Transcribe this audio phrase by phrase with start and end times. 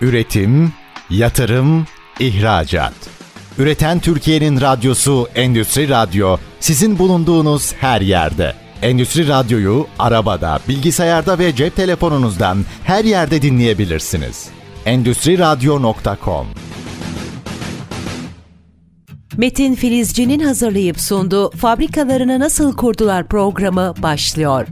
[0.00, 0.72] Üretim,
[1.10, 1.86] yatırım,
[2.20, 2.92] ihracat.
[3.58, 8.54] Üreten Türkiye'nin radyosu Endüstri Radyo sizin bulunduğunuz her yerde.
[8.82, 14.48] Endüstri Radyo'yu arabada, bilgisayarda ve cep telefonunuzdan her yerde dinleyebilirsiniz.
[14.86, 16.46] Endüstri Radyo.com
[19.36, 24.66] Metin Filizci'nin hazırlayıp sunduğu Fabrikalarını Nasıl Kurdular programı başlıyor.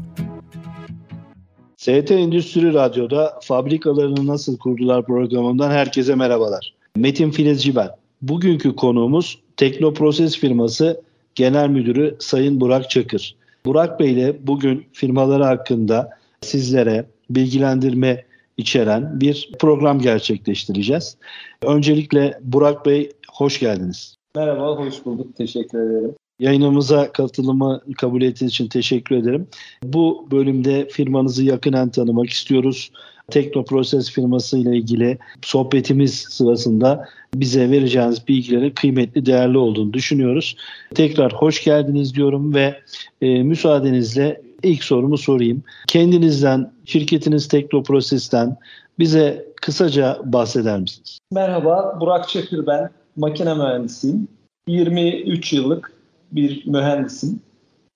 [1.89, 6.75] ST Endüstri Radyo'da Fabrikalarını Nasıl Kurdular programından herkese merhabalar.
[6.97, 7.89] Metin Filizci ben.
[8.23, 11.01] Bugünkü konuğumuz Teknoproses firması
[11.35, 13.37] Genel Müdürü Sayın Burak Çakır.
[13.65, 18.25] Burak Bey ile bugün firmaları hakkında sizlere bilgilendirme
[18.57, 21.17] içeren bir program gerçekleştireceğiz.
[21.63, 24.17] Öncelikle Burak Bey hoş geldiniz.
[24.35, 25.37] Merhaba, hoş bulduk.
[25.37, 26.15] Teşekkür ederim.
[26.41, 29.47] Yayınımıza katılımı kabul ettiğiniz için teşekkür ederim.
[29.83, 32.91] Bu bölümde firmanızı yakinen tanımak istiyoruz.
[33.31, 40.57] Teknoproses firması ile ilgili sohbetimiz sırasında bize vereceğiniz bilgilerin kıymetli, değerli olduğunu düşünüyoruz.
[40.95, 42.81] Tekrar hoş geldiniz diyorum ve
[43.21, 45.63] e, müsaadenizle ilk sorumu sorayım.
[45.87, 48.57] Kendinizden, şirketiniz Teknoproses'ten
[48.99, 51.19] bize kısaca bahseder misiniz?
[51.33, 52.91] Merhaba, Burak Çakır ben.
[53.17, 54.29] Makine mühendisiyim.
[54.69, 55.98] 23 yıllık
[56.33, 57.41] bir mühendisim.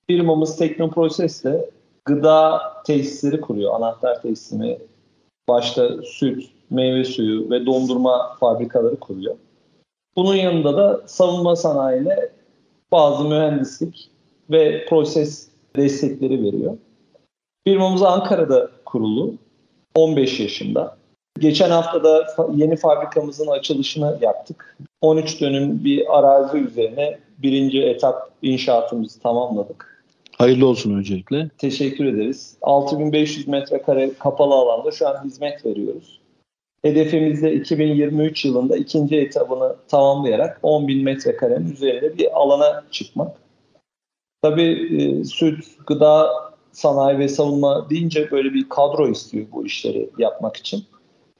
[0.06, 1.54] Firmamız Teknoproses'le
[2.04, 3.74] gıda tesisleri kuruyor.
[3.74, 4.78] Anahtar teslimi,
[5.48, 9.34] başta süt, meyve suyu ve dondurma fabrikaları kuruyor.
[10.16, 12.16] Bunun yanında da savunma sanayine
[12.92, 14.10] bazı mühendislik
[14.50, 16.76] ve proses destekleri veriyor.
[17.66, 19.34] Firmamız Ankara'da kurulu.
[19.94, 20.96] 15 yaşında.
[21.38, 24.76] Geçen hafta da yeni fabrikamızın açılışını yaptık.
[25.00, 30.04] 13 dönüm bir arazi üzerine birinci etap inşaatımızı tamamladık.
[30.38, 31.50] Hayırlı olsun öncelikle.
[31.58, 32.56] Teşekkür ederiz.
[32.62, 36.20] 6500 metrekare kapalı alanda şu an hizmet veriyoruz.
[36.82, 43.36] Hedefimiz de 2023 yılında ikinci etabını tamamlayarak 10.000 metrekarenin üzerinde bir alana çıkmak.
[44.42, 46.30] Tabii e, süt, gıda,
[46.72, 50.84] sanayi ve savunma deyince böyle bir kadro istiyor bu işleri yapmak için.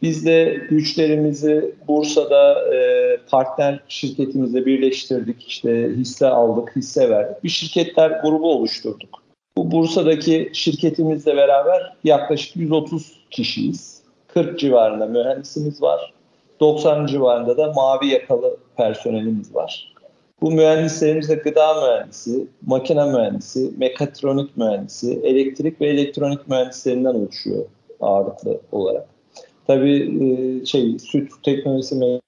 [0.02, 5.48] Biz de güçlerimizi Bursa'da e, partner şirketimizle birleştirdik.
[5.48, 7.44] İşte hisse aldık, hisse verdik.
[7.44, 9.22] Bir şirketler grubu oluşturduk.
[9.56, 14.02] Bu Bursa'daki şirketimizle beraber yaklaşık 130 kişiyiz.
[14.28, 16.12] 40 civarında mühendisimiz var.
[16.60, 19.92] 90 civarında da mavi yakalı personelimiz var.
[20.40, 27.64] Bu mühendislerimiz de gıda mühendisi, makine mühendisi, mekatronik mühendisi, elektrik ve elektronik mühendislerinden oluşuyor
[28.00, 29.06] ağırlıklı olarak.
[29.66, 32.20] Tabii e, şey süt teknolojisi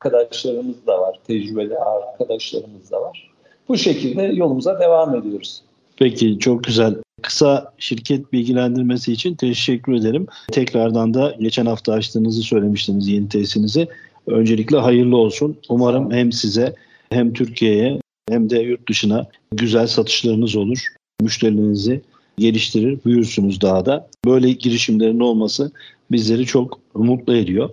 [0.00, 3.30] arkadaşlarımız da var, tecrübeli arkadaşlarımız da var.
[3.68, 5.62] Bu şekilde yolumuza devam ediyoruz.
[5.96, 6.94] Peki çok güzel.
[7.22, 10.26] Kısa şirket bilgilendirmesi için teşekkür ederim.
[10.52, 13.88] Tekrardan da geçen hafta açtığınızı söylemiştiniz yeni tesisinizi.
[14.26, 15.56] Öncelikle hayırlı olsun.
[15.68, 16.74] Umarım hem size
[17.10, 20.86] hem Türkiye'ye hem de yurt dışına güzel satışlarınız olur.
[21.20, 22.02] Müşterilerinizi
[22.42, 24.08] geliştirir, büyürsünüz daha da.
[24.24, 25.72] Böyle girişimlerin olması
[26.10, 27.70] bizleri çok mutlu ediyor.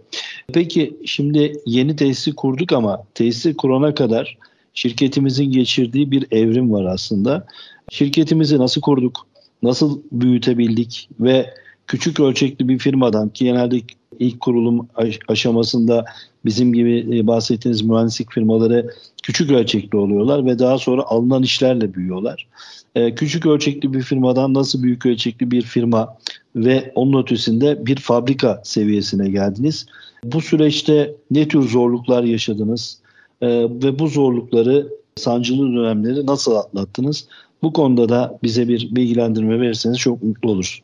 [0.54, 4.38] Peki şimdi yeni tesisi kurduk ama tesisi kurana kadar
[4.74, 7.48] şirketimizin geçirdiği bir evrim var aslında.
[7.92, 9.28] Şirketimizi nasıl kurduk,
[9.64, 11.54] nasıl büyütebildik ve
[11.90, 13.82] küçük ölçekli bir firmadan ki genelde
[14.20, 14.88] ilk kurulum
[15.28, 16.06] aşamasında
[16.46, 22.48] bizim gibi e, bahsettiğiniz mühendislik firmaları küçük ölçekli oluyorlar ve daha sonra alınan işlerle büyüyorlar.
[22.96, 26.18] E, küçük ölçekli bir firmadan nasıl büyük ölçekli bir firma
[26.56, 29.86] ve onun ötesinde bir fabrika seviyesine geldiniz.
[30.24, 32.98] Bu süreçte ne tür zorluklar yaşadınız
[33.42, 37.28] e, ve bu zorlukları, sancılı dönemleri nasıl atlattınız?
[37.62, 40.82] Bu konuda da bize bir bilgilendirme verirseniz çok mutlu oluruz.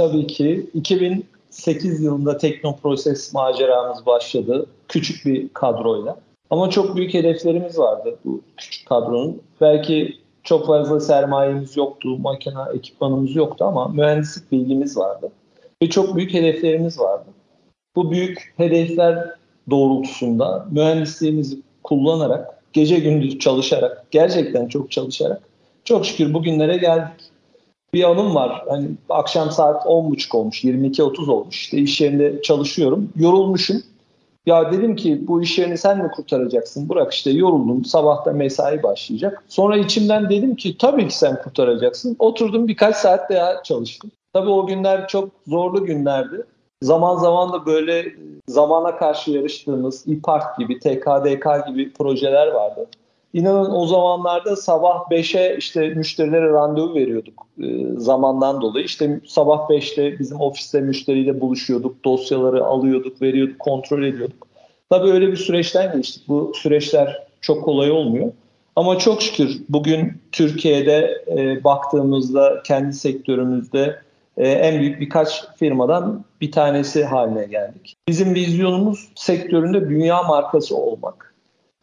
[0.00, 4.66] Tabii ki 2008 yılında Teknoproses maceramız başladı.
[4.88, 6.16] Küçük bir kadroyla.
[6.50, 9.42] Ama çok büyük hedeflerimiz vardı bu küçük kadronun.
[9.60, 15.32] Belki çok fazla sermayemiz yoktu, makine ekipmanımız yoktu ama mühendislik bilgimiz vardı.
[15.82, 17.26] Ve çok büyük hedeflerimiz vardı.
[17.96, 19.30] Bu büyük hedefler
[19.70, 25.42] doğrultusunda mühendisliğimizi kullanarak, gece gündüz çalışarak, gerçekten çok çalışarak
[25.84, 27.29] çok şükür bugünlere geldik.
[27.94, 28.64] Bir anım var.
[28.68, 31.56] Hani akşam saat 10.30 olmuş, 22.30 olmuş.
[31.56, 33.08] İşte iş yerinde çalışıyorum.
[33.16, 33.82] Yorulmuşum.
[34.46, 36.88] Ya dedim ki bu iş yerini sen mi kurtaracaksın?
[36.88, 37.84] Bırak işte yoruldum.
[37.84, 39.44] Sabahta mesai başlayacak.
[39.48, 42.16] Sonra içimden dedim ki tabii ki sen kurtaracaksın.
[42.18, 44.10] Oturdum birkaç saat daha çalıştım.
[44.32, 46.46] Tabii o günler çok zorlu günlerdi.
[46.82, 48.06] Zaman zaman da böyle
[48.48, 52.86] zamana karşı yarıştığımız İPART gibi, TKDK gibi projeler vardı.
[53.34, 57.66] İnanın o zamanlarda sabah 5'e işte müşterilere randevu veriyorduk e,
[57.96, 58.84] zamandan dolayı.
[58.84, 64.46] İşte sabah 5'te bizim ofiste müşteriyle buluşuyorduk, dosyaları alıyorduk, veriyorduk, kontrol ediyorduk.
[64.90, 66.28] Tabii öyle bir süreçten geçtik.
[66.28, 68.32] Bu süreçler çok kolay olmuyor.
[68.76, 74.00] Ama çok şükür bugün Türkiye'de e, baktığımızda kendi sektörümüzde
[74.36, 77.96] e, en büyük birkaç firmadan bir tanesi haline geldik.
[78.08, 81.29] Bizim vizyonumuz sektöründe dünya markası olmak.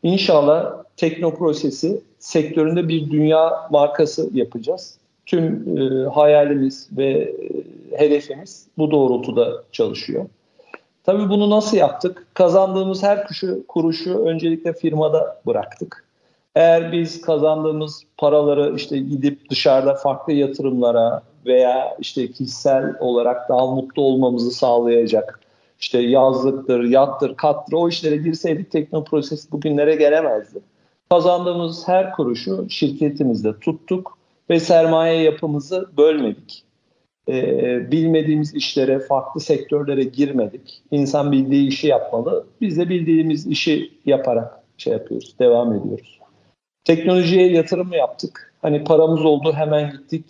[0.04, 4.98] İnşallah Teknoproses'i sektöründe bir dünya markası yapacağız.
[5.26, 7.34] Tüm e, hayalimiz ve e,
[7.98, 10.26] hedefimiz bu doğrultuda çalışıyor.
[11.04, 12.28] Tabii bunu nasıl yaptık?
[12.34, 16.06] Kazandığımız her kuşu, kuruşu öncelikle firmada bıraktık.
[16.56, 24.02] Eğer biz kazandığımız paraları işte gidip dışarıda farklı yatırımlara veya işte kişisel olarak daha mutlu
[24.02, 25.40] olmamızı sağlayacak
[25.80, 30.60] işte yazlıktır, yattır, kattır o işlere girseydik teknoproses bugünlere gelemezdi.
[31.10, 34.18] Kazandığımız her kuruşu şirketimizde tuttuk
[34.50, 36.64] ve sermaye yapımızı bölmedik.
[37.30, 40.82] Ee, bilmediğimiz işlere, farklı sektörlere girmedik.
[40.92, 42.46] İnsan bildiği işi yapmalı.
[42.62, 46.20] Biz de bildiğimiz işi yaparak şey yapıyoruz, devam ediyoruz.
[46.84, 48.54] Teknolojiye yatırım yaptık.
[48.62, 50.26] Hani paramız oldu hemen gittik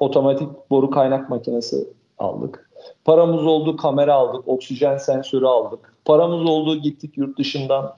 [0.00, 1.88] otomatik boru kaynak makinesi
[2.18, 2.69] aldık.
[3.04, 5.94] Paramız oldu kamera aldık, oksijen sensörü aldık.
[6.04, 7.94] Paramız oldu gittik yurt dışından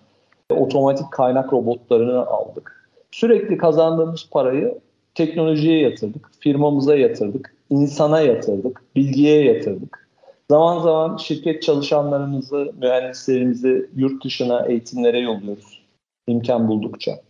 [0.50, 2.88] otomatik kaynak robotlarını aldık.
[3.11, 4.79] Sürekli kazandığımız parayı
[5.14, 10.08] teknolojiye yatırdık, firmamıza yatırdık, insana yatırdık, bilgiye yatırdık.
[10.50, 15.82] Zaman zaman şirket çalışanlarımızı, mühendislerimizi yurt dışına eğitimlere yolluyoruz
[16.26, 17.20] imkan buldukça.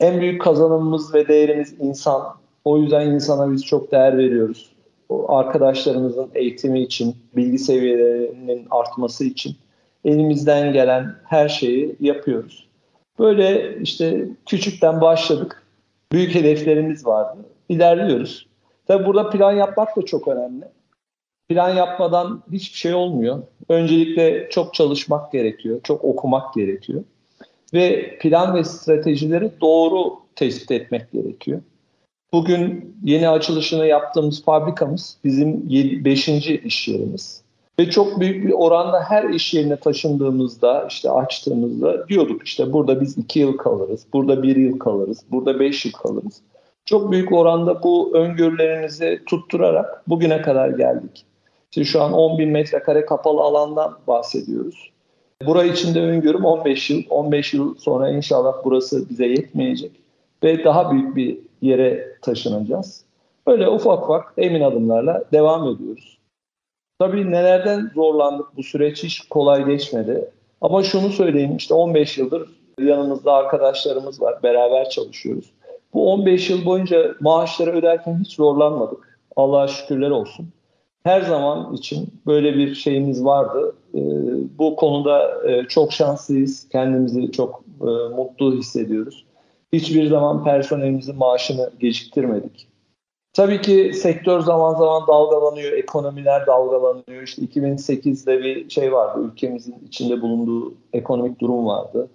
[0.00, 2.22] En büyük kazanımımız ve değerimiz insan.
[2.64, 4.71] O yüzden insana biz çok değer veriyoruz.
[5.28, 9.56] Arkadaşlarımızın eğitimi için, bilgi seviyelerinin artması için
[10.04, 12.68] elimizden gelen her şeyi yapıyoruz.
[13.18, 15.62] Böyle işte küçükten başladık.
[16.12, 17.38] Büyük hedeflerimiz vardı.
[17.68, 18.46] İlerliyoruz.
[18.86, 20.64] Tabi burada plan yapmak da çok önemli.
[21.48, 23.42] Plan yapmadan hiçbir şey olmuyor.
[23.68, 27.04] Öncelikle çok çalışmak gerekiyor, çok okumak gerekiyor.
[27.74, 31.60] Ve plan ve stratejileri doğru tespit etmek gerekiyor.
[32.32, 35.70] Bugün yeni açılışını yaptığımız fabrikamız bizim
[36.04, 36.28] 5.
[36.28, 37.42] iş yerimiz.
[37.78, 43.18] Ve çok büyük bir oranda her iş yerine taşındığımızda, işte açtığımızda diyorduk işte burada biz
[43.18, 46.40] 2 yıl kalırız, burada 1 yıl kalırız, burada 5 yıl kalırız.
[46.84, 51.24] Çok büyük oranda bu öngörülerinizi tutturarak bugüne kadar geldik.
[51.70, 54.90] İşte şu an 10 bin metrekare kapalı alandan bahsediyoruz.
[55.46, 57.02] Burayı içinde öngörüm 15 yıl.
[57.10, 59.92] 15 yıl sonra inşallah burası bize yetmeyecek
[60.42, 63.04] ve daha büyük bir yere taşınacağız.
[63.46, 66.18] Böyle ufak ufak emin adımlarla devam ediyoruz.
[66.98, 70.30] Tabii nelerden zorlandık bu süreç hiç kolay geçmedi.
[70.60, 72.48] Ama şunu söyleyeyim işte 15 yıldır
[72.80, 74.42] yanımızda arkadaşlarımız var.
[74.42, 75.52] Beraber çalışıyoruz.
[75.94, 79.18] Bu 15 yıl boyunca maaşları öderken hiç zorlanmadık.
[79.36, 80.48] Allah'a şükürler olsun.
[81.04, 83.74] Her zaman için böyle bir şeyimiz vardı.
[83.94, 83.98] Ee,
[84.58, 86.68] bu konuda e, çok şanslıyız.
[86.68, 87.84] Kendimizi çok e,
[88.16, 89.24] mutlu hissediyoruz.
[89.72, 92.68] Hiçbir zaman personelimizin maaşını geciktirmedik.
[93.32, 97.22] Tabii ki sektör zaman zaman dalgalanıyor, ekonomiler dalgalanıyor.
[97.22, 102.08] İşte 2008'de bir şey vardı, ülkemizin içinde bulunduğu ekonomik durum vardı.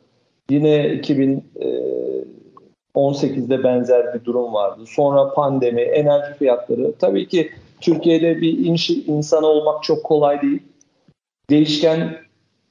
[0.50, 4.84] Yine 2018'de e, benzer bir durum vardı.
[4.88, 6.94] Sonra pandemi, enerji fiyatları.
[7.00, 7.52] Tabii ki
[7.82, 10.64] Türkiye'de bir inşi, insan olmak çok kolay değil.
[11.50, 12.18] Değişken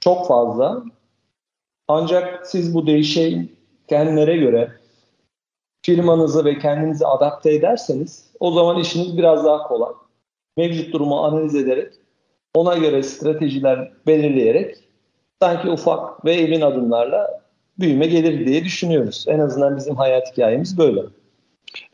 [0.00, 0.82] çok fazla.
[1.88, 3.48] Ancak siz bu değişen
[3.88, 4.72] kendilere göre
[5.82, 9.92] firmanızı ve kendinizi adapte ederseniz o zaman işiniz biraz daha kolay.
[10.56, 11.92] Mevcut durumu analiz ederek
[12.54, 14.76] ona göre stratejiler belirleyerek
[15.42, 17.40] sanki ufak ve emin adımlarla
[17.78, 19.24] büyüme gelir diye düşünüyoruz.
[19.28, 21.00] En azından bizim hayat hikayemiz böyle.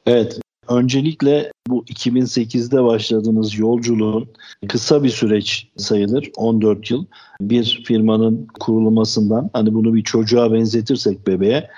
[0.06, 0.41] Evet.
[0.68, 4.28] Öncelikle bu 2008'de başladığınız yolculuğun
[4.68, 6.30] kısa bir süreç sayılır.
[6.36, 7.04] 14 yıl.
[7.40, 11.70] Bir firmanın kurulmasından hani bunu bir çocuğa benzetirsek bebeğe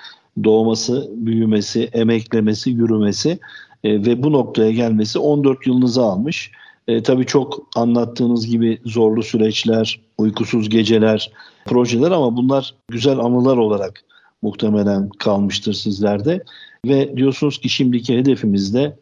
[0.43, 3.39] doğması, büyümesi, emeklemesi, yürümesi
[3.83, 6.51] e, ve bu noktaya gelmesi 14 yılınızı almış.
[6.87, 11.31] E, tabii çok anlattığınız gibi zorlu süreçler, uykusuz geceler,
[11.65, 14.03] projeler ama bunlar güzel anılar olarak
[14.41, 16.43] muhtemelen kalmıştır sizlerde.
[16.87, 18.97] Ve diyorsunuz ki şimdiki hedefimizde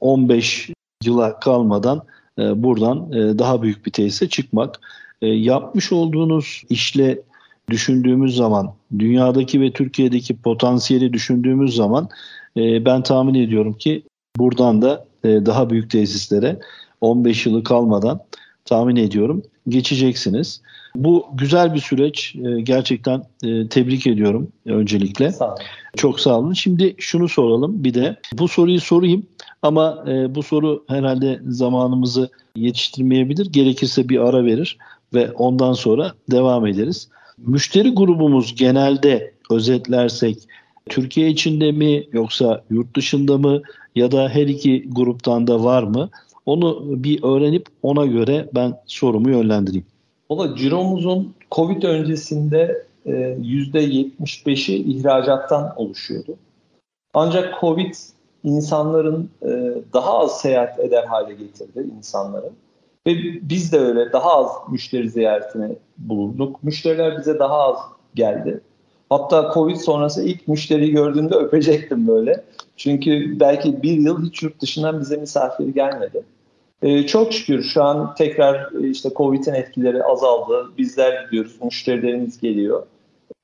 [0.00, 0.70] 15
[1.04, 2.02] yıla kalmadan
[2.38, 4.80] e, buradan e, daha büyük bir tesise çıkmak.
[5.22, 7.18] E, yapmış olduğunuz işle
[7.70, 12.08] düşündüğümüz zaman, dünyadaki ve Türkiye'deki potansiyeli düşündüğümüz zaman
[12.56, 14.02] e, ben tahmin ediyorum ki
[14.36, 16.58] buradan da e, daha büyük tesislere
[17.00, 18.20] 15 yılı kalmadan
[18.64, 20.60] tahmin ediyorum geçeceksiniz.
[20.94, 22.36] Bu güzel bir süreç.
[22.36, 25.32] E, gerçekten e, tebrik ediyorum öncelikle.
[25.32, 25.56] Sağ olun.
[25.96, 26.52] Çok sağ olun.
[26.52, 28.16] Şimdi şunu soralım bir de.
[28.32, 29.26] Bu soruyu sorayım
[29.62, 33.46] ama e, bu soru herhalde zamanımızı yetiştirmeyebilir.
[33.46, 34.78] Gerekirse bir ara verir
[35.14, 37.08] ve ondan sonra devam ederiz.
[37.38, 40.38] Müşteri grubumuz genelde özetlersek
[40.88, 43.62] Türkiye içinde mi yoksa yurt dışında mı
[43.94, 46.10] ya da her iki gruptan da var mı?
[46.48, 49.86] Onu bir öğrenip ona göre ben sorumu yönlendireyim.
[50.30, 56.36] Valla ciromuzun Covid öncesinde %75'i e, ihracattan oluşuyordu.
[57.14, 57.94] Ancak Covid
[58.44, 59.48] insanların e,
[59.92, 62.52] daha az seyahat eder hale getirdi insanların.
[63.06, 63.12] Ve
[63.42, 66.62] biz de öyle daha az müşteri ziyaretine bulunduk.
[66.62, 67.78] Müşteriler bize daha az
[68.14, 68.60] geldi.
[69.10, 72.44] Hatta Covid sonrası ilk müşteriyi gördüğümde öpecektim böyle.
[72.76, 76.22] Çünkü belki bir yıl hiç yurt dışından bize misafir gelmedi.
[76.82, 80.70] Ee, çok şükür şu an tekrar e, işte Covid'in etkileri azaldı.
[80.78, 82.86] Bizler gidiyoruz, müşterilerimiz geliyor.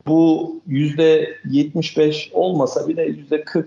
[0.06, 3.66] Bu %75 olmasa bile %40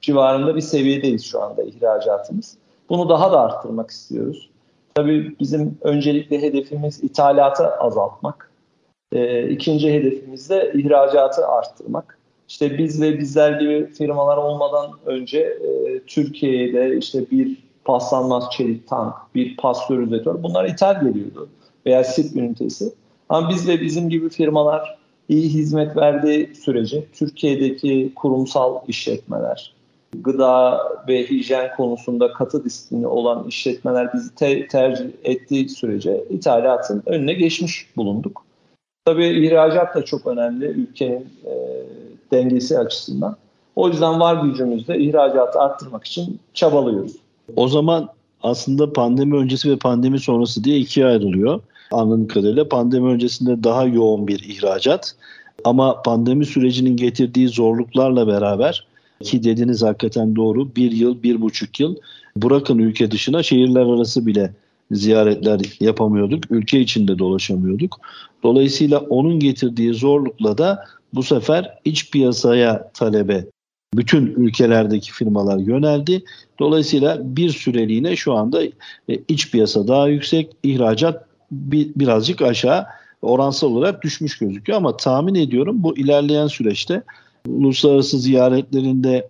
[0.00, 2.56] civarında bir seviyedeyiz şu anda ihracatımız.
[2.88, 4.50] Bunu daha da arttırmak istiyoruz.
[4.94, 8.50] Tabii bizim öncelikle hedefimiz ithalatı azaltmak.
[9.12, 12.18] E, ikinci hedefimiz de ihracatı arttırmak.
[12.48, 19.14] İşte biz ve bizler gibi firmalar olmadan önce e, Türkiye'de işte bir paslanmaz çelik tank,
[19.34, 21.48] bir pastörizatör bunlar ithal geliyordu
[21.86, 22.92] veya sit ünitesi.
[23.28, 29.72] Ama biz ve bizim gibi firmalar iyi hizmet verdiği sürece Türkiye'deki kurumsal işletmeler,
[30.14, 37.32] gıda ve hijyen konusunda katı disiplini olan işletmeler bizi te- tercih ettiği sürece ithalatın önüne
[37.32, 38.44] geçmiş bulunduk.
[39.04, 41.54] Tabii ihracat da çok önemli ülkenin e,
[42.32, 43.36] dengesi açısından.
[43.76, 47.16] O yüzden var gücümüzle ihracatı arttırmak için çabalıyoruz.
[47.56, 48.08] O zaman
[48.42, 51.60] aslında pandemi öncesi ve pandemi sonrası diye ikiye ayrılıyor.
[51.92, 55.14] Anladığım kadarıyla pandemi öncesinde daha yoğun bir ihracat.
[55.64, 58.86] Ama pandemi sürecinin getirdiği zorluklarla beraber
[59.22, 61.96] ki dediniz hakikaten doğru bir yıl, bir buçuk yıl
[62.36, 64.54] bırakın ülke dışına şehirler arası bile
[64.90, 66.50] ziyaretler yapamıyorduk.
[66.50, 68.00] Ülke içinde dolaşamıyorduk.
[68.42, 70.84] Dolayısıyla onun getirdiği zorlukla da
[71.14, 73.44] bu sefer iç piyasaya talebe
[73.96, 76.24] bütün ülkelerdeki firmalar yöneldi.
[76.58, 78.70] Dolayısıyla bir süreliğine şu anda e,
[79.28, 82.86] iç piyasa daha yüksek, ihracat birazcık aşağı
[83.22, 87.02] oransal olarak düşmüş gözüküyor ama tahmin ediyorum bu ilerleyen süreçte
[87.48, 89.28] uluslararası ziyaretlerinde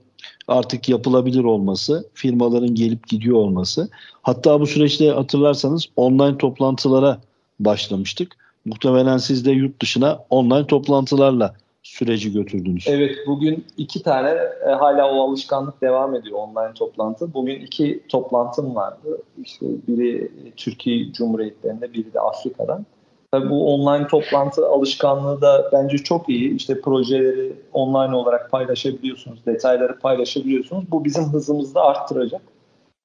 [0.49, 3.88] artık yapılabilir olması, firmaların gelip gidiyor olması.
[4.23, 7.20] Hatta bu süreçte hatırlarsanız online toplantılara
[7.61, 8.37] başlamıştık.
[8.64, 11.54] Muhtemelen siz de yurt dışına online toplantılarla
[11.86, 12.84] süreci götürdünüz.
[12.88, 14.30] Evet bugün iki tane
[14.66, 17.34] e, hala o alışkanlık devam ediyor online toplantı.
[17.34, 19.22] Bugün iki toplantım vardı.
[19.42, 22.86] İşte biri Türkiye Cumhuriyetlerinde biri de Afrika'dan.
[23.32, 26.56] Tabii bu online toplantı alışkanlığı da bence çok iyi.
[26.56, 30.84] İşte projeleri online olarak paylaşabiliyorsunuz, detayları paylaşabiliyorsunuz.
[30.90, 32.42] Bu bizim hızımızı da arttıracak.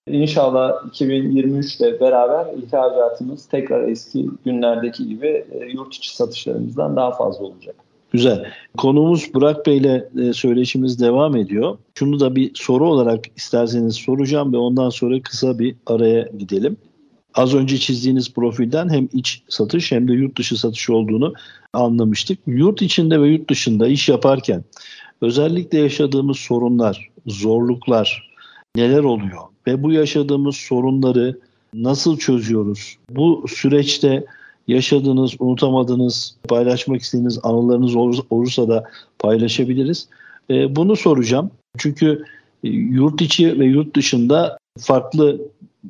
[0.07, 7.75] İnşallah 2023'te beraber ihracatımız tekrar eski günlerdeki gibi e, yurt içi satışlarımızdan daha fazla olacak.
[8.11, 8.45] Güzel.
[8.77, 11.77] Konumuz Burak Bey ile e, söyleşimiz devam ediyor.
[11.95, 16.77] Şunu da bir soru olarak isterseniz soracağım ve ondan sonra kısa bir araya gidelim
[17.35, 21.33] az önce çizdiğiniz profilden hem iç satış hem de yurt dışı satış olduğunu
[21.73, 22.39] anlamıştık.
[22.47, 24.63] Yurt içinde ve yurt dışında iş yaparken
[25.21, 28.31] özellikle yaşadığımız sorunlar, zorluklar
[28.75, 31.39] neler oluyor ve bu yaşadığımız sorunları
[31.73, 32.97] nasıl çözüyoruz?
[33.09, 34.25] Bu süreçte
[34.67, 37.95] yaşadığınız, unutamadığınız, paylaşmak istediğiniz anılarınız
[38.29, 38.83] olursa da
[39.19, 40.07] paylaşabiliriz.
[40.49, 41.51] Ee, bunu soracağım.
[41.77, 42.25] Çünkü
[42.63, 45.41] e, yurt içi ve yurt dışında farklı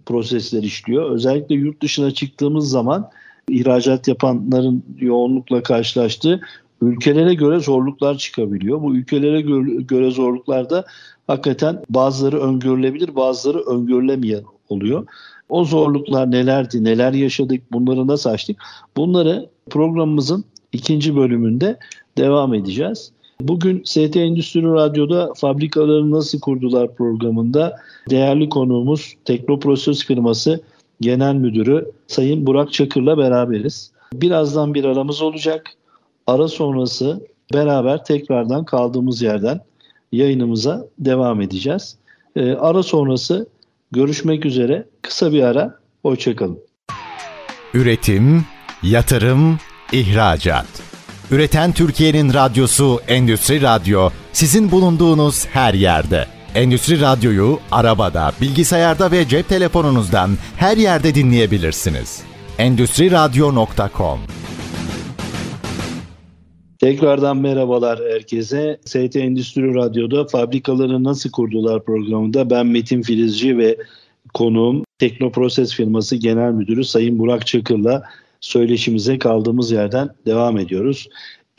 [0.05, 1.11] prosesler işliyor.
[1.11, 3.09] Özellikle yurt dışına çıktığımız zaman
[3.49, 6.41] ihracat yapanların yoğunlukla karşılaştığı
[6.81, 8.81] ülkelere göre zorluklar çıkabiliyor.
[8.81, 9.41] Bu ülkelere
[9.81, 10.85] göre zorluklarda
[11.27, 15.07] hakikaten bazıları öngörülebilir, bazıları öngörülemeyen oluyor.
[15.51, 18.57] O zorluklar nelerdi, neler yaşadık, bunları nasıl açtık?
[18.97, 21.79] Bunları programımızın ikinci bölümünde
[22.17, 23.11] devam edeceğiz.
[23.41, 27.75] Bugün ST Endüstri Radyo'da fabrikaları nasıl kurdular programında
[28.09, 30.61] değerli konuğumuz Teknoproses firması
[31.01, 33.91] Genel Müdürü Sayın Burak Çakır'la beraberiz.
[34.13, 35.69] Birazdan bir aramız olacak.
[36.27, 39.59] Ara sonrası beraber tekrardan kaldığımız yerden
[40.11, 41.97] yayınımıza devam edeceğiz.
[42.35, 43.47] E, ara sonrası
[43.91, 44.87] görüşmek üzere.
[45.01, 45.75] Kısa bir ara.
[46.01, 46.59] Hoşçakalın.
[47.73, 48.45] Üretim,
[48.83, 49.59] yatırım,
[49.91, 50.65] ihracat.
[51.31, 56.27] Üreten Türkiye'nin radyosu Endüstri Radyo sizin bulunduğunuz her yerde.
[56.55, 62.21] Endüstri Radyo'yu arabada, bilgisayarda ve cep telefonunuzdan her yerde dinleyebilirsiniz.
[62.57, 64.19] endüstriradyo.com
[66.81, 68.79] Tekrardan merhabalar herkese.
[68.85, 73.77] ST Endüstri Radyo'da Fabrikaları Nasıl Kurdular programında ben Metin Filizci ve
[74.33, 78.03] konuğum Teknoproses firması genel müdürü Sayın Burak Çakır'la
[78.39, 81.09] söyleşimize kaldığımız yerden devam ediyoruz.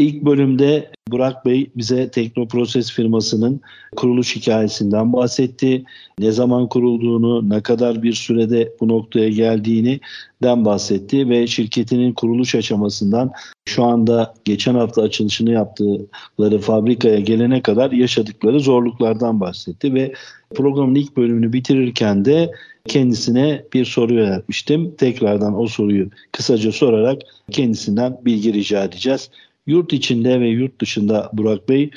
[0.03, 3.61] İlk bölümde Burak Bey bize Teknoproses firmasının
[3.97, 5.85] kuruluş hikayesinden bahsetti.
[6.19, 10.01] Ne zaman kurulduğunu, ne kadar bir sürede bu noktaya geldiğini
[10.43, 13.31] den bahsetti ve şirketinin kuruluş aşamasından
[13.65, 20.13] şu anda geçen hafta açılışını yaptıkları fabrikaya gelene kadar yaşadıkları zorluklardan bahsetti ve
[20.55, 22.51] programın ilk bölümünü bitirirken de
[22.89, 24.95] kendisine bir soru yöneltmiştim.
[24.97, 29.31] Tekrardan o soruyu kısaca sorarak kendisinden bilgi rica edeceğiz.
[29.67, 31.91] Yurt içinde ve yurt dışında Burak Bey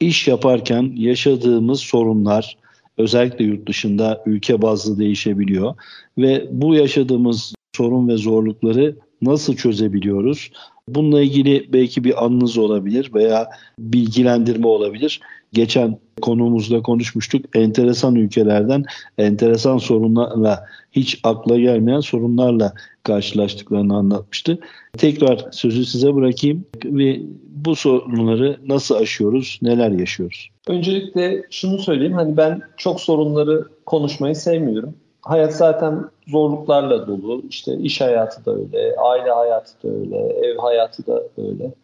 [0.00, 2.56] iş yaparken yaşadığımız sorunlar
[2.98, 5.74] özellikle yurt dışında ülke bazlı değişebiliyor
[6.18, 10.50] ve bu yaşadığımız sorun ve zorlukları nasıl çözebiliyoruz?
[10.88, 13.48] Bununla ilgili belki bir anınız olabilir veya
[13.78, 15.20] bilgilendirme olabilir.
[15.52, 17.56] Geçen konuğumuzda konuşmuştuk.
[17.56, 18.84] Enteresan ülkelerden
[19.18, 24.58] enteresan sorunlarla hiç akla gelmeyen sorunlarla karşılaştıklarını anlatmıştı.
[24.98, 30.48] Tekrar sözü size bırakayım ve bu sorunları nasıl aşıyoruz, neler yaşıyoruz?
[30.68, 32.12] Öncelikle şunu söyleyeyim.
[32.12, 34.94] Hani ben çok sorunları konuşmayı sevmiyorum.
[35.22, 37.42] Hayat zaten zorluklarla dolu.
[37.48, 41.74] İşte iş hayatı da öyle, aile hayatı da öyle, ev hayatı da öyle.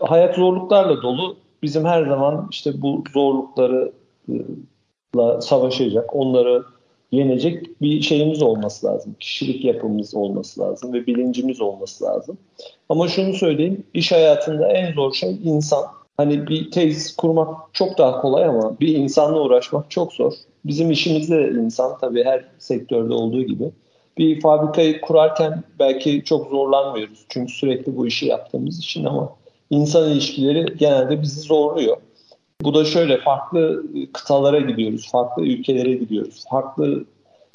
[0.00, 1.36] Hayat zorluklarla dolu.
[1.62, 3.90] Bizim her zaman işte bu zorluklarla
[5.40, 6.64] savaşacak, onları
[7.12, 9.16] yenecek bir şeyimiz olması lazım.
[9.20, 12.38] Kişilik yapımız olması lazım ve bilincimiz olması lazım.
[12.88, 15.84] Ama şunu söyleyeyim, iş hayatında en zor şey insan.
[16.16, 20.32] Hani bir tesis kurmak çok daha kolay ama bir insanla uğraşmak çok zor.
[20.64, 23.70] Bizim işimizde de insan tabii her sektörde olduğu gibi.
[24.18, 27.26] Bir fabrikayı kurarken belki çok zorlanmıyoruz.
[27.28, 29.32] Çünkü sürekli bu işi yaptığımız için ama
[29.70, 31.96] insan ilişkileri genelde bizi zorluyor.
[32.62, 33.82] Bu da şöyle farklı
[34.12, 37.04] kıtalara gidiyoruz, farklı ülkelere gidiyoruz, farklı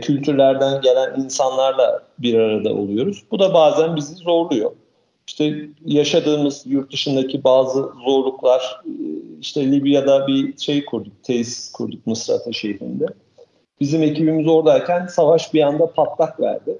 [0.01, 3.23] kültürlerden gelen insanlarla bir arada oluyoruz.
[3.31, 4.71] Bu da bazen bizi zorluyor.
[5.27, 8.81] İşte yaşadığımız yurt dışındaki bazı zorluklar,
[9.41, 13.05] işte Libya'da bir şey kurduk, tesis kurduk Mısrata şehrinde.
[13.79, 16.79] Bizim ekibimiz oradayken savaş bir anda patlak verdi.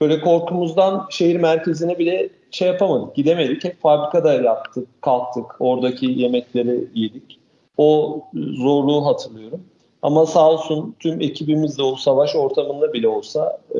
[0.00, 3.64] Böyle korkumuzdan şehir merkezine bile şey yapamadık, gidemedik.
[3.64, 7.38] Hep fabrikada yaptık, kalktık, oradaki yemekleri yedik.
[7.76, 9.60] O zorluğu hatırlıyorum.
[10.02, 13.78] Ama sağ olsun tüm ekibimizle o savaş ortamında bile olsa e,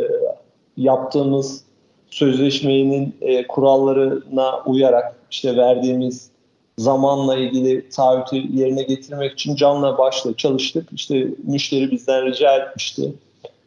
[0.76, 1.64] yaptığımız
[2.10, 6.30] sözleşmenin e, kurallarına uyarak işte verdiğimiz
[6.78, 10.88] zamanla ilgili taahhütü yerine getirmek için canla başla çalıştık.
[10.92, 13.12] İşte müşteri bizden rica etmişti.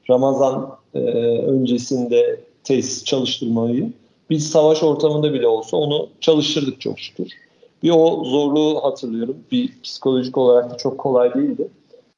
[0.10, 1.00] Ramazan e,
[1.38, 3.92] öncesinde tesis çalıştırmayı.
[4.30, 7.28] Biz savaş ortamında bile olsa onu çalıştırdık çok şükür.
[7.84, 9.38] Bir o zorluğu hatırlıyorum.
[9.52, 11.68] Bir psikolojik olarak da çok kolay değildi.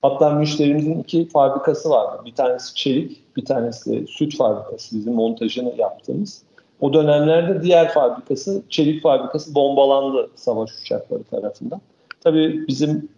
[0.02, 2.22] Hatta müşterimizin iki fabrikası vardı.
[2.26, 6.42] Bir tanesi çelik, bir tanesi süt fabrikası bizim montajını yaptığımız.
[6.82, 11.82] O dönemlerde diğer fabrikası, çelik fabrikası bombalandı savaş uçakları tarafından.
[12.24, 13.10] Tabii bizim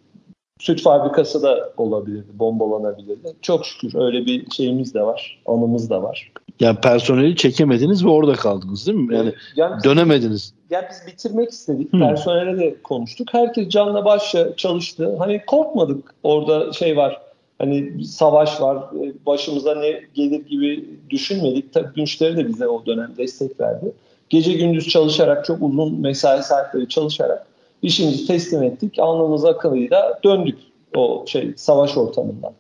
[0.60, 3.34] süt fabrikası da olabilirdi, bombalanabilirdi.
[3.42, 6.32] Çok şükür öyle bir şeyimiz de var, anımız da var.
[6.60, 9.16] Yani personeli çekemediniz ve orada kaldınız değil mi?
[9.16, 10.54] Yani, yani dönemediniz.
[10.70, 11.94] Yani biz bitirmek istedik.
[11.94, 12.00] Hmm.
[12.00, 13.28] Personele de konuştuk.
[13.32, 15.16] Herkes canla başla çalıştı.
[15.20, 16.16] Hani korkmadık.
[16.24, 17.22] Orada şey var.
[17.60, 18.78] Hani savaş var.
[18.78, 21.74] E, başımıza ne gelir gibi düşünmedik.
[21.74, 23.92] Tabii müşteri de bize o dönem destek verdi.
[24.30, 27.48] Gece gündüz çalışarak çok uzun mesai saatleri çalışarak
[27.82, 29.00] işimizi teslim ettik.
[29.00, 30.60] Alnımız akıllıyla döndük
[30.96, 32.54] o şey savaş ortamından.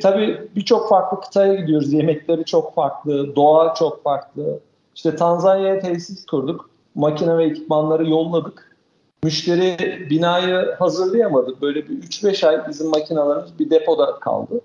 [0.00, 1.92] Tabii birçok farklı kıtaya gidiyoruz.
[1.92, 4.60] Yemekleri çok farklı, doğa çok farklı.
[4.94, 6.70] İşte Tanzanya'ya tesis kurduk.
[6.94, 8.76] Makine ve ekipmanları yolladık.
[9.24, 9.76] Müşteri
[10.10, 11.54] binayı hazırlayamadı.
[11.62, 14.60] Böyle bir 3-5 ay bizim makinalarımız bir depoda kaldı.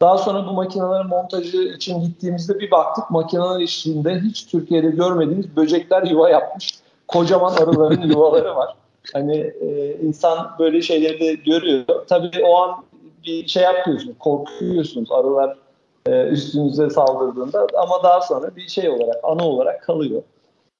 [0.00, 6.02] Daha sonra bu makinelerin montajı için gittiğimizde bir baktık makineler içinde hiç Türkiye'de görmediğimiz böcekler
[6.02, 6.74] yuva yapmış.
[7.08, 8.74] Kocaman arıların yuvaları var.
[9.12, 11.84] Hani e, insan böyle şeyleri de görüyor.
[12.08, 12.84] Tabii o an
[13.26, 15.58] bir şey yapıyorsunuz, korkuyorsunuz arılar
[16.06, 20.22] e, üstünüze saldırdığında ama daha sonra bir şey olarak, ana olarak kalıyor.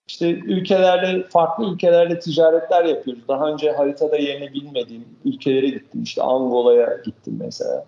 [0.09, 3.23] İşte ülkelerle, farklı ülkelerle ticaretler yapıyoruz.
[3.29, 6.03] Daha önce haritada yerini bilmediğim ülkelere gittim.
[6.03, 7.85] İşte Angola'ya gittim mesela.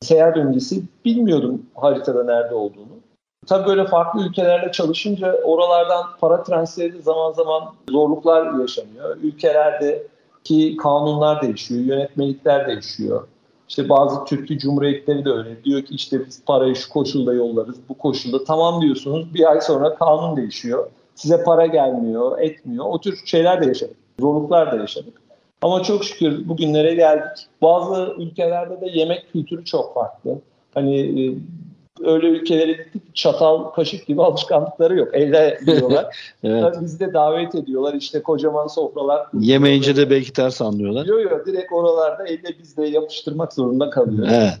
[0.00, 3.03] Seyahat öncesi bilmiyordum haritada nerede olduğunu.
[3.46, 9.16] Tabii böyle farklı ülkelerle çalışınca oralardan para transferi zaman zaman zorluklar yaşanıyor.
[9.22, 13.26] Ülkelerdeki kanunlar değişiyor, yönetmelikler değişiyor.
[13.68, 15.64] İşte bazı Türkiye Cumhuriyetleri de öyle.
[15.64, 18.44] Diyor ki işte biz parayı şu koşulda yollarız, bu koşulda.
[18.44, 20.86] Tamam diyorsunuz bir ay sonra kanun değişiyor.
[21.14, 22.84] size para gelmiyor, etmiyor.
[22.88, 23.96] O tür şeyler de yaşadık.
[24.20, 25.22] Zorluklar da yaşadık.
[25.62, 27.46] Ama çok şükür bugünlere geldik.
[27.62, 30.38] Bazı ülkelerde de yemek kültürü çok farklı.
[30.74, 31.34] Hani e,
[32.02, 35.08] öyle ülkelere gittik çatal, kaşık gibi alışkanlıkları yok.
[35.12, 36.16] Elle yiyorlar.
[36.44, 36.74] evet.
[36.80, 37.94] Bizi de davet ediyorlar.
[37.94, 39.26] İşte kocaman sofralar.
[39.40, 41.06] Yemeyince de belki ters anlıyorlar.
[41.06, 44.28] Yok yok direkt oralarda elle bizde yapıştırmak zorunda kalıyor.
[44.30, 44.52] Evet.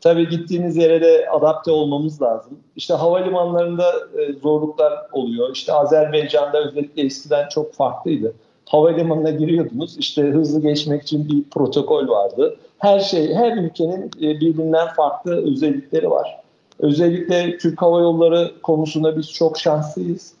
[0.00, 2.58] Tabii gittiğimiz yere de adapte olmamız lazım.
[2.76, 5.50] İşte havalimanlarında e, zorluklar oluyor.
[5.54, 8.34] İşte Azerbaycan'da özellikle eskiden çok farklıydı.
[8.66, 9.98] Havalimanına giriyordunuz.
[9.98, 12.56] İşte hızlı geçmek için bir protokol vardı.
[12.78, 16.41] Her şey, her ülkenin e, birbirinden farklı özellikleri var.
[16.82, 20.32] Özellikle Türk Hava Yolları konusunda biz çok şanslıyız.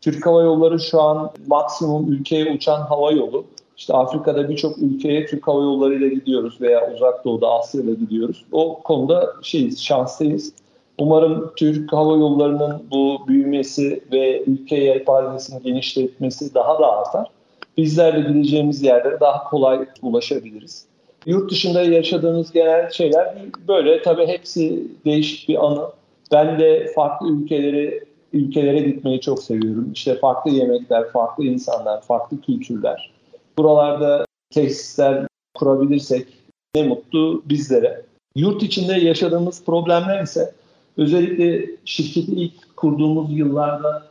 [0.00, 3.44] Türk Hava Yolları şu an maksimum ülkeye uçan hava yolu.
[3.76, 8.44] İşte Afrika'da birçok ülkeye Türk Hava Yolları ile gidiyoruz veya Uzak Doğu'da Asya ile gidiyoruz.
[8.52, 10.52] O konuda şeyiz, şanslıyız.
[10.98, 17.30] Umarım Türk Hava Yolları'nın bu büyümesi ve ülke yelpazesini genişletmesi daha da artar.
[17.76, 20.89] Bizler de gideceğimiz yerlere daha kolay ulaşabiliriz.
[21.26, 24.02] Yurt dışında yaşadığımız genel şeyler böyle.
[24.02, 25.84] Tabii hepsi değişik bir anı.
[26.32, 29.92] Ben de farklı ülkeleri ülkelere gitmeyi çok seviyorum.
[29.92, 33.10] İşte farklı yemekler, farklı insanlar, farklı kültürler.
[33.58, 36.26] Buralarda tesisler kurabilirsek
[36.74, 38.02] ne mutlu bizlere.
[38.36, 40.54] Yurt içinde yaşadığımız problemler ise
[40.96, 44.02] özellikle şirketi ilk kurduğumuz yıllarda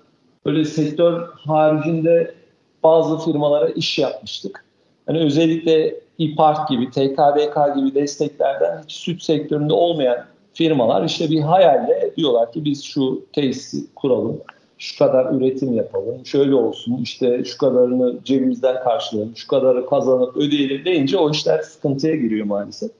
[0.45, 2.35] böyle sektör haricinde
[2.83, 4.65] bazı firmalara iş yapmıştık.
[5.05, 12.11] Hani özellikle İPART gibi, TKDK gibi desteklerden hiç süt sektöründe olmayan firmalar işte bir hayalle
[12.17, 14.41] diyorlar ki biz şu tesisi kuralım,
[14.77, 20.85] şu kadar üretim yapalım, şöyle olsun, işte şu kadarını cebimizden karşılayalım, şu kadarı kazanıp ödeyelim
[20.85, 22.91] deyince o işler sıkıntıya giriyor maalesef.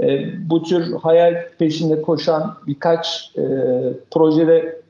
[0.00, 3.42] E, bu tür hayal peşinde koşan birkaç e,
[4.10, 4.82] projede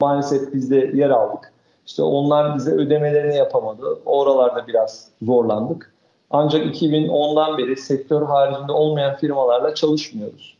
[0.00, 1.52] maalesef biz de yer aldık.
[1.86, 3.82] İşte onlar bize ödemelerini yapamadı.
[4.06, 5.92] Oralarda biraz zorlandık.
[6.30, 10.56] Ancak 2010'dan beri sektör haricinde olmayan firmalarla çalışmıyoruz.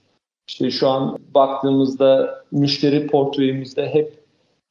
[0.49, 4.13] İşte şu an baktığımızda müşteri portföyümüzde hep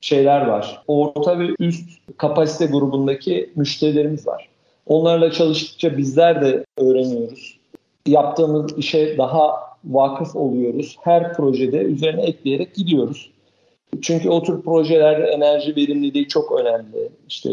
[0.01, 0.83] şeyler var.
[0.87, 4.49] Orta ve üst kapasite grubundaki müşterilerimiz var.
[4.87, 7.59] Onlarla çalıştıkça bizler de öğreniyoruz.
[8.07, 10.97] Yaptığımız işe daha vakıf oluyoruz.
[11.01, 13.31] Her projede üzerine ekleyerek gidiyoruz.
[14.01, 17.09] Çünkü o tür projelerde enerji verimliliği çok önemli.
[17.29, 17.49] İşte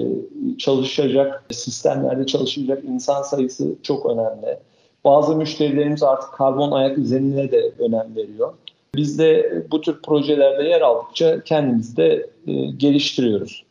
[0.59, 4.59] çalışacak sistemlerde çalışacak insan sayısı çok önemli.
[5.05, 8.53] Bazı müşterilerimiz artık karbon ayak izinine de önem veriyor.
[8.94, 13.64] Biz de bu tür projelerde yer aldıkça kendimizi de e, geliştiriyoruz.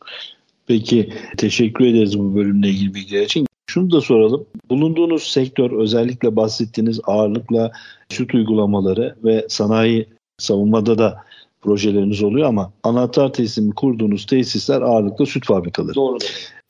[0.66, 3.46] Peki teşekkür ederiz bu bölümle ilgili bilgiler için.
[3.66, 4.46] Şunu da soralım.
[4.70, 7.72] Bulunduğunuz sektör özellikle bahsettiğiniz ağırlıkla
[8.08, 10.06] süt uygulamaları ve sanayi
[10.38, 11.16] savunmada da
[11.60, 15.94] projeleriniz oluyor ama anahtar teslimi kurduğunuz tesisler ağırlıklı süt fabrikaları.
[15.94, 16.18] Doğru.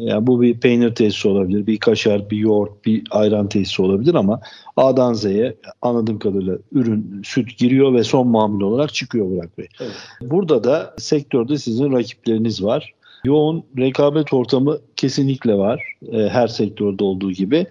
[0.00, 4.40] Yani bu bir peynir tesisi olabilir, bir kaşar, bir yoğurt, bir ayran tesisi olabilir ama
[4.76, 9.66] A'dan Z'ye anladığım kadarıyla ürün, süt giriyor ve son mamul olarak çıkıyor Burak Bey.
[9.80, 9.92] Evet.
[10.20, 12.94] Burada da sektörde sizin rakipleriniz var.
[13.24, 17.66] Yoğun rekabet ortamı kesinlikle var e, her sektörde olduğu gibi.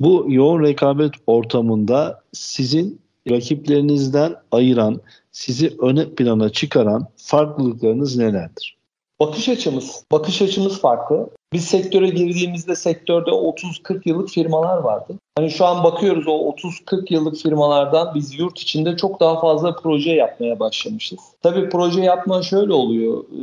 [0.00, 5.00] Bu yoğun rekabet ortamında sizin rakiplerinizden ayıran,
[5.36, 8.76] sizi öne plana çıkaran farklılıklarınız nelerdir?
[9.20, 11.30] Bakış açımız, bakış açımız farklı.
[11.52, 15.14] Biz sektöre girdiğimizde sektörde 30-40 yıllık firmalar vardı.
[15.38, 20.12] Hani şu an bakıyoruz o 30-40 yıllık firmalardan biz yurt içinde çok daha fazla proje
[20.12, 21.18] yapmaya başlamışız.
[21.42, 23.24] Tabii proje yapma şöyle oluyor.
[23.24, 23.38] Ee,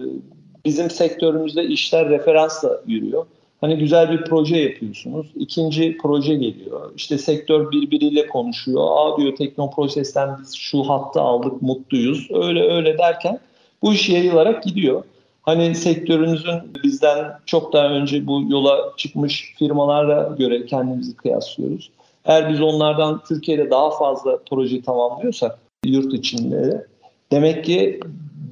[0.66, 3.26] bizim sektörümüzde işler referansla yürüyor.
[3.64, 5.28] Hani güzel bir proje yapıyorsunuz.
[5.36, 6.92] İkinci proje geliyor.
[6.96, 8.88] İşte sektör birbiriyle konuşuyor.
[8.92, 12.28] Aa diyor Teknoproses'ten biz şu hattı aldık mutluyuz.
[12.32, 13.40] Öyle öyle derken
[13.82, 15.04] bu iş yayılarak gidiyor.
[15.42, 21.90] Hani sektörünüzün bizden çok daha önce bu yola çıkmış firmalarla göre kendimizi kıyaslıyoruz.
[22.26, 26.88] Eğer biz onlardan Türkiye'de daha fazla proje tamamlıyorsak yurt içinde
[27.32, 28.00] demek ki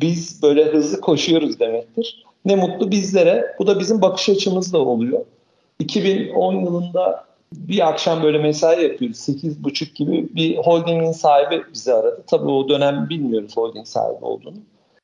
[0.01, 2.23] biz böyle hızlı koşuyoruz demektir.
[2.45, 3.55] Ne mutlu bizlere.
[3.59, 5.19] Bu da bizim bakış açımızda oluyor.
[5.79, 9.17] 2010 yılında bir akşam böyle mesai yapıyoruz.
[9.17, 12.23] 8.30 gibi bir holdingin sahibi bizi aradı.
[12.27, 14.57] Tabii o dönem bilmiyoruz holding sahibi olduğunu.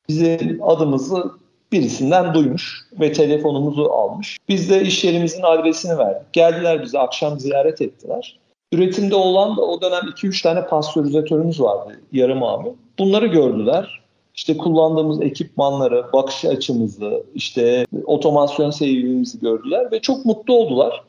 [0.10, 1.32] Bizim adımızı
[1.71, 4.38] birisinden duymuş ve telefonumuzu almış.
[4.50, 6.34] Biz de iş yerimizin adresini verdik.
[6.34, 8.39] Geldiler bize akşam ziyaret ettiler.
[8.71, 12.69] Üretimde olan da o dönem 2-3 tane pastörizatörümüz vardı yarım abi.
[13.00, 14.02] Bunları gördüler
[14.38, 21.04] işte kullandığımız ekipmanları, bakış açımızı, işte otomasyon seviyemizi gördüler ve çok mutlu oldular.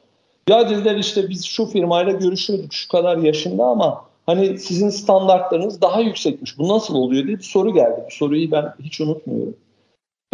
[0.48, 6.00] Ya dediler işte biz şu firmayla görüşüyorduk şu kadar yaşında ama hani sizin standartlarınız daha
[6.00, 6.58] yüksekmiş.
[6.58, 8.04] Bu nasıl oluyor diye bir soru geldi.
[8.06, 9.56] Bu soruyu ben hiç unutmuyorum.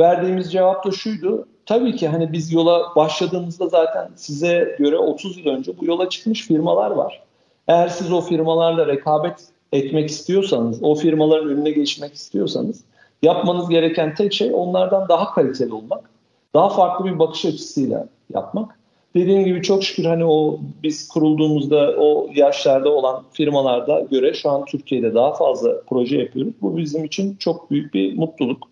[0.01, 1.49] Verdiğimiz cevap da şuydu.
[1.67, 6.47] tabii ki hani biz yola başladığımızda zaten size göre 30 yıl önce bu yola çıkmış
[6.47, 7.23] firmalar var.
[7.69, 12.85] Eğer siz o firmalarla rekabet etmek istiyorsanız, o firmaların önüne geçmek istiyorsanız
[13.23, 16.11] yapmanız gereken tek şey onlardan daha kaliteli olmak,
[16.55, 18.79] daha farklı bir bakış açısıyla yapmak.
[19.17, 24.65] Dediğim gibi çok şükür hani o biz kurulduğumuzda o yaşlarda olan firmalarda göre şu an
[24.65, 26.53] Türkiye'de daha fazla proje yapıyoruz.
[26.63, 28.69] Bu bizim için çok büyük bir mutluluk.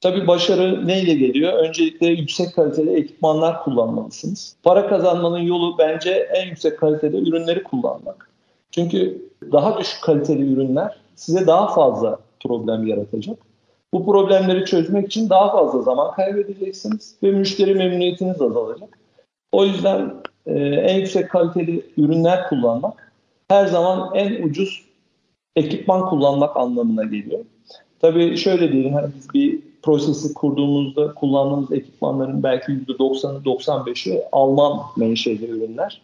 [0.00, 1.52] Tabii başarı neyle geliyor?
[1.52, 4.56] Öncelikle yüksek kaliteli ekipmanlar kullanmalısınız.
[4.62, 8.31] Para kazanmanın yolu bence en yüksek kalitede ürünleri kullanmak.
[8.72, 13.38] Çünkü daha düşük kaliteli ürünler size daha fazla problem yaratacak.
[13.94, 18.98] Bu problemleri çözmek için daha fazla zaman kaybedeceksiniz ve müşteri memnuniyetiniz azalacak.
[19.52, 20.14] O yüzden
[20.46, 23.12] e, en yüksek kaliteli ürünler kullanmak
[23.48, 24.82] her zaman en ucuz
[25.56, 27.44] ekipman kullanmak anlamına geliyor.
[28.00, 35.46] Tabii şöyle diyelim hani biz bir prosesi kurduğumuzda kullandığımız ekipmanların belki %90'ı 95'i Alman menşeli
[35.46, 36.00] ürünler.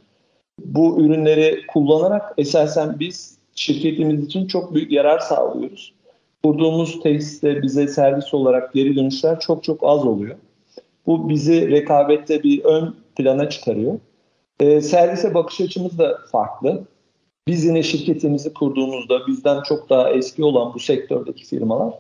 [0.65, 5.93] Bu ürünleri kullanarak esasen biz şirketimiz için çok büyük yarar sağlıyoruz.
[6.45, 10.37] Kurduğumuz tesiste bize servis olarak geri dönüşler çok çok az oluyor.
[11.07, 13.99] Bu bizi rekabette bir ön plana çıkarıyor.
[14.61, 16.85] E, servise bakış açımız da farklı.
[17.47, 21.95] Biz yine şirketimizi kurduğumuzda bizden çok daha eski olan bu sektördeki firmalar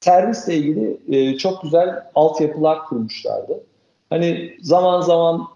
[0.00, 3.60] servisle ilgili e, çok güzel altyapılar kurmuşlardı.
[4.10, 5.46] Hani zaman zaman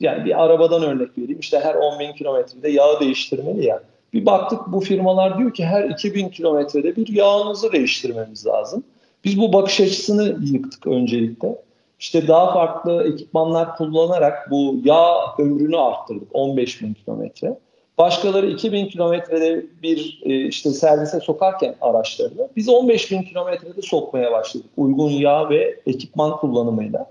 [0.00, 3.82] yani bir arabadan örnek vereyim işte her 10 bin kilometrede yağ değiştirmeli ya.
[4.12, 8.84] Bir baktık bu firmalar diyor ki her 2000 kilometrede bir yağınızı değiştirmemiz lazım.
[9.24, 11.56] Biz bu bakış açısını yıktık öncelikle.
[12.00, 17.58] İşte daha farklı ekipmanlar kullanarak bu yağ ömrünü arttırdık 15 bin kilometre.
[17.98, 24.66] Başkaları 2000 kilometrede bir e, işte servise sokarken araçlarını biz 15 bin kilometrede sokmaya başladık.
[24.76, 27.06] Uygun yağ ve ekipman kullanımıyla.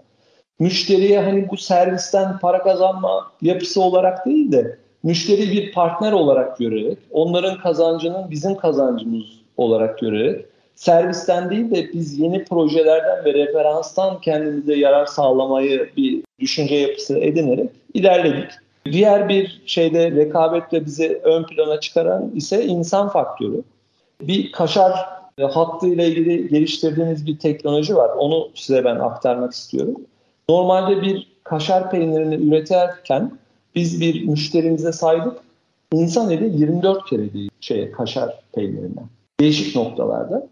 [0.60, 6.98] Müşteriye hani bu servisten para kazanma yapısı olarak değil de müşteri bir partner olarak görerek,
[7.12, 9.26] onların kazancının bizim kazancımız
[9.58, 10.46] olarak görerek
[10.80, 17.70] servisten değil de biz yeni projelerden ve referanstan kendimize yarar sağlamayı bir düşünce yapısı edinerek
[17.94, 18.50] ilerledik.
[18.86, 23.64] Diğer bir şeyde rekabetle bizi ön plana çıkaran ise insan faktörü.
[24.22, 24.92] Bir kaşar
[25.42, 28.10] hattı ile ilgili geliştirdiğimiz bir teknoloji var.
[28.18, 29.96] Onu size ben aktarmak istiyorum.
[30.50, 33.32] Normalde bir kaşar peynirini üretirken
[33.76, 35.38] biz bir müşterimize saydık.
[35.94, 39.02] İnsan eli 24 kere değil şey kaşar peynirine.
[39.40, 40.48] Değişik noktalarda.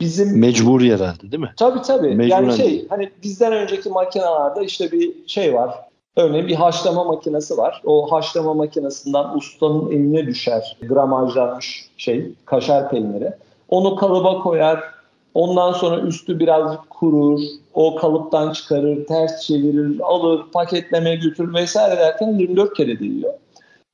[0.00, 1.52] Bizim mecbur herhalde değil mi?
[1.56, 2.14] Tabii tabii.
[2.14, 5.74] Mecburen yani şey hani bizden önceki makinelerde işte bir şey var.
[6.16, 7.82] Örneğin bir haşlama makinesi var.
[7.84, 13.32] O haşlama makinesinden ustanın eline düşer gramajlanmış şey kaşar peyniri.
[13.68, 14.95] Onu kalıba koyar.
[15.36, 17.40] Ondan sonra üstü birazcık kurur.
[17.74, 23.32] O kalıptan çıkarır, ters çevirir, alır, paketleme götürür vesaire derken 24 kere değiyor.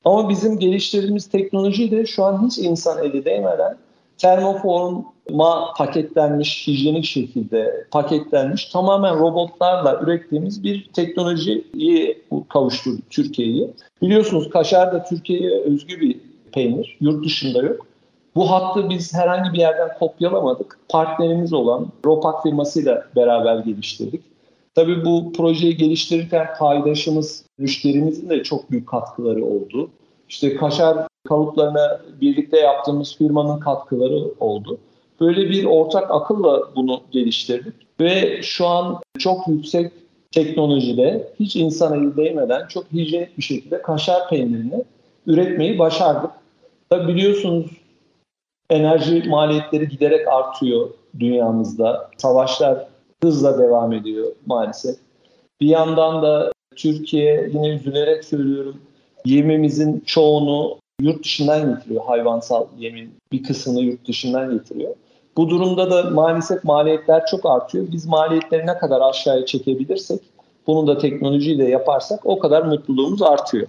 [0.05, 3.77] Ama bizim geliştirdiğimiz teknoloji de şu an hiç insan eli değmeden
[4.17, 13.69] termoforma paketlenmiş, hijyenik şekilde paketlenmiş tamamen robotlarla ürettiğimiz bir teknolojiyi kavuşturdu Türkiye'yi.
[14.01, 16.19] Biliyorsunuz kaşar da Türkiye'ye özgü bir
[16.51, 16.97] peynir.
[17.01, 17.92] Yurt dışında yok.
[18.35, 20.79] Bu hattı biz herhangi bir yerden kopyalamadık.
[20.89, 24.21] Partnerimiz olan Ropak firmasıyla beraber geliştirdik.
[24.75, 29.89] Tabii bu projeyi geliştirirken paydaşımız, müşterimizin de çok büyük katkıları oldu.
[30.29, 34.77] İşte kaşar kalıplarına birlikte yaptığımız firmanın katkıları oldu.
[35.19, 39.91] Böyle bir ortak akılla bunu geliştirdik ve şu an çok yüksek
[40.31, 44.83] teknolojide hiç insan eli değmeden çok hijyenik bir şekilde kaşar peynirini
[45.27, 46.31] üretmeyi başardık.
[46.89, 47.65] Tabi biliyorsunuz
[48.69, 52.09] enerji maliyetleri giderek artıyor dünyamızda.
[52.17, 52.87] Savaşlar
[53.23, 54.95] hızla devam ediyor maalesef.
[55.61, 58.75] Bir yandan da Türkiye yine üzülerek söylüyorum
[59.25, 64.95] yemimizin çoğunu yurt dışından getiriyor hayvansal yemin bir kısmını yurt dışından getiriyor.
[65.37, 67.85] Bu durumda da maalesef maliyetler çok artıyor.
[67.91, 70.19] Biz maliyetleri ne kadar aşağıya çekebilirsek
[70.67, 73.67] bunu da teknolojiyle yaparsak o kadar mutluluğumuz artıyor.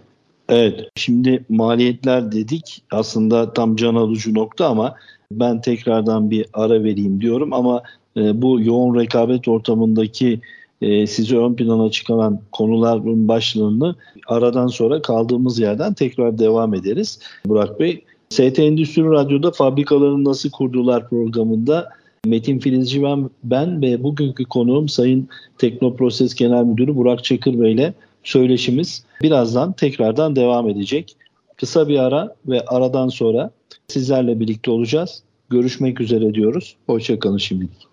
[0.49, 4.95] Evet şimdi maliyetler dedik aslında tam can alıcı nokta ama
[5.33, 7.83] ben tekrardan bir ara vereyim diyorum ama
[8.17, 10.41] e, bu yoğun rekabet ortamındaki
[10.83, 17.19] e, sizi ön plana çıkaran konuların başlığını aradan sonra kaldığımız yerden tekrar devam ederiz.
[17.47, 21.89] Burak Bey, ST Endüstri Radyo'da fabrikaların nasıl kurdular programında
[22.27, 25.29] Metin Filizci ben, ben ve bugünkü konuğum Sayın
[25.59, 31.17] Teknoproses Genel Müdürü Burak Çakır Bey ile söyleşimiz birazdan tekrardan devam edecek.
[31.57, 33.51] Kısa bir ara ve aradan sonra
[33.89, 35.23] sizlerle birlikte olacağız.
[35.51, 36.77] Görüşmek üzere diyoruz.
[36.87, 37.89] Hoşçakalın şimdilik.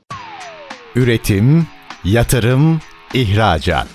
[0.96, 1.67] Üretim,
[2.06, 2.80] yatırım,
[3.13, 3.88] ihracat.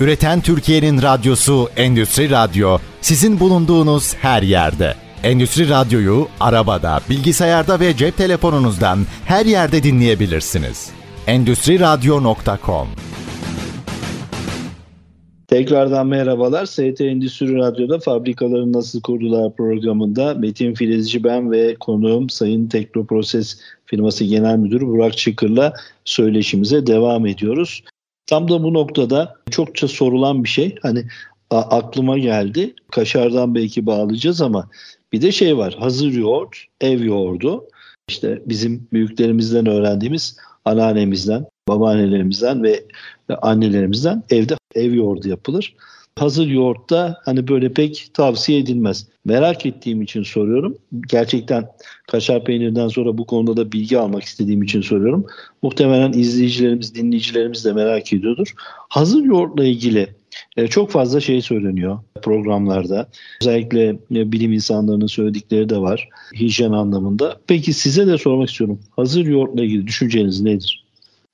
[0.00, 4.94] Üreten Türkiye'nin radyosu Endüstri Radyo sizin bulunduğunuz her yerde.
[5.22, 10.90] Endüstri Radyo'yu arabada, bilgisayarda ve cep telefonunuzdan her yerde dinleyebilirsiniz.
[11.26, 12.88] Endüstri Radyo.com
[15.48, 16.66] Tekrardan merhabalar.
[16.66, 24.24] ST Endüstri Radyo'da Fabrikaları Nasıl Kurdular programında Metin Filizci ben ve konuğum Sayın Teknoproses firması
[24.24, 25.72] genel müdürü Burak Çıkır'la
[26.04, 27.84] söyleşimize devam ediyoruz.
[28.26, 30.74] Tam da bu noktada çokça sorulan bir şey.
[30.82, 31.04] Hani
[31.50, 32.74] aklıma geldi.
[32.90, 34.70] Kaşardan belki bağlayacağız ama
[35.12, 35.76] bir de şey var.
[35.78, 37.64] Hazır yoğurt, ev yoğurdu.
[38.08, 42.84] İşte bizim büyüklerimizden öğrendiğimiz anneannemizden, babaannelerimizden ve
[43.42, 45.74] annelerimizden evde ev yoğurdu yapılır.
[46.18, 49.06] Hazır yoğurt da hani böyle pek tavsiye edilmez.
[49.24, 50.78] Merak ettiğim için soruyorum.
[51.08, 51.68] Gerçekten
[52.06, 55.26] kaşar peynirden sonra bu konuda da bilgi almak istediğim için soruyorum.
[55.62, 58.54] Muhtemelen izleyicilerimiz, dinleyicilerimiz de merak ediyordur.
[58.88, 60.08] Hazır yoğurtla ilgili
[60.56, 63.08] e, çok fazla şey söyleniyor programlarda.
[63.42, 67.36] Özellikle e, bilim insanlarının söyledikleri de var hijyen anlamında.
[67.46, 68.80] Peki size de sormak istiyorum.
[68.96, 70.84] Hazır yoğurtla ilgili düşünceniz nedir?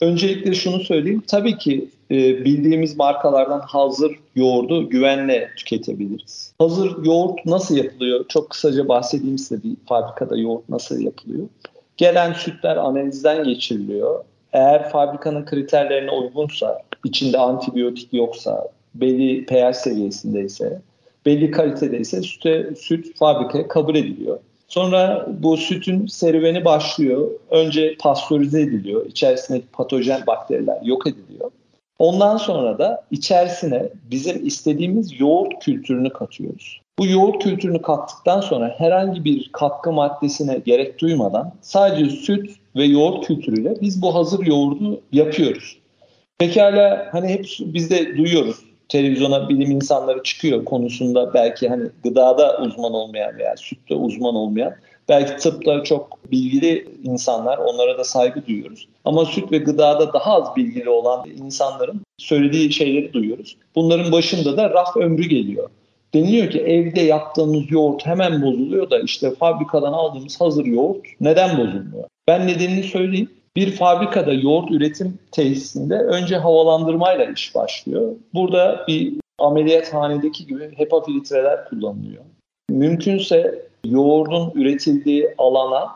[0.01, 1.23] Öncelikle şunu söyleyeyim.
[1.27, 6.55] Tabii ki e, bildiğimiz markalardan hazır yoğurdu güvenle tüketebiliriz.
[6.59, 8.25] Hazır yoğurt nasıl yapılıyor?
[8.29, 11.47] Çok kısaca bahsedeyim size bir fabrikada yoğurt nasıl yapılıyor.
[11.97, 14.25] Gelen sütler analizden geçiriliyor.
[14.53, 20.81] Eğer fabrikanın kriterlerine uygunsa, içinde antibiyotik yoksa, belli pH seviyesindeyse,
[21.27, 24.39] belli kalitedeyse süte, süt fabrikaya kabul ediliyor.
[24.69, 27.31] Sonra bu sütün serüveni başlıyor.
[27.51, 29.07] Önce pastörize ediliyor.
[29.07, 31.51] İçerisindeki patojen bakteriler yok ediliyor.
[31.99, 36.81] Ondan sonra da içerisine bizim istediğimiz yoğurt kültürünü katıyoruz.
[36.99, 43.27] Bu yoğurt kültürünü kattıktan sonra herhangi bir katkı maddesine gerek duymadan sadece süt ve yoğurt
[43.27, 45.79] kültürüyle biz bu hazır yoğurdu yapıyoruz.
[46.39, 48.57] Pekala hani hep biz de duyuyoruz
[48.89, 54.75] televizyona bilim insanları çıkıyor konusunda belki hani gıdada uzman olmayan veya sütte uzman olmayan
[55.09, 58.89] belki tıpta çok bilgili insanlar onlara da saygı duyuyoruz.
[59.05, 63.57] Ama süt ve gıdada daha az bilgili olan insanların söylediği şeyleri duyuyoruz.
[63.75, 65.69] Bunların başında da raf ömrü geliyor.
[66.15, 72.05] Deniliyor ki evde yaptığımız yoğurt hemen bozuluyor da işte fabrikadan aldığımız hazır yoğurt neden bozulmuyor?
[72.29, 73.31] Ben nedenini söyleyeyim.
[73.57, 78.13] Bir fabrikada yoğurt üretim tesisinde önce havalandırmayla iş başlıyor.
[78.35, 82.23] Burada bir ameliyathanedeki gibi HEPA filtreler kullanılıyor.
[82.71, 85.89] Mümkünse yoğurdun üretildiği alana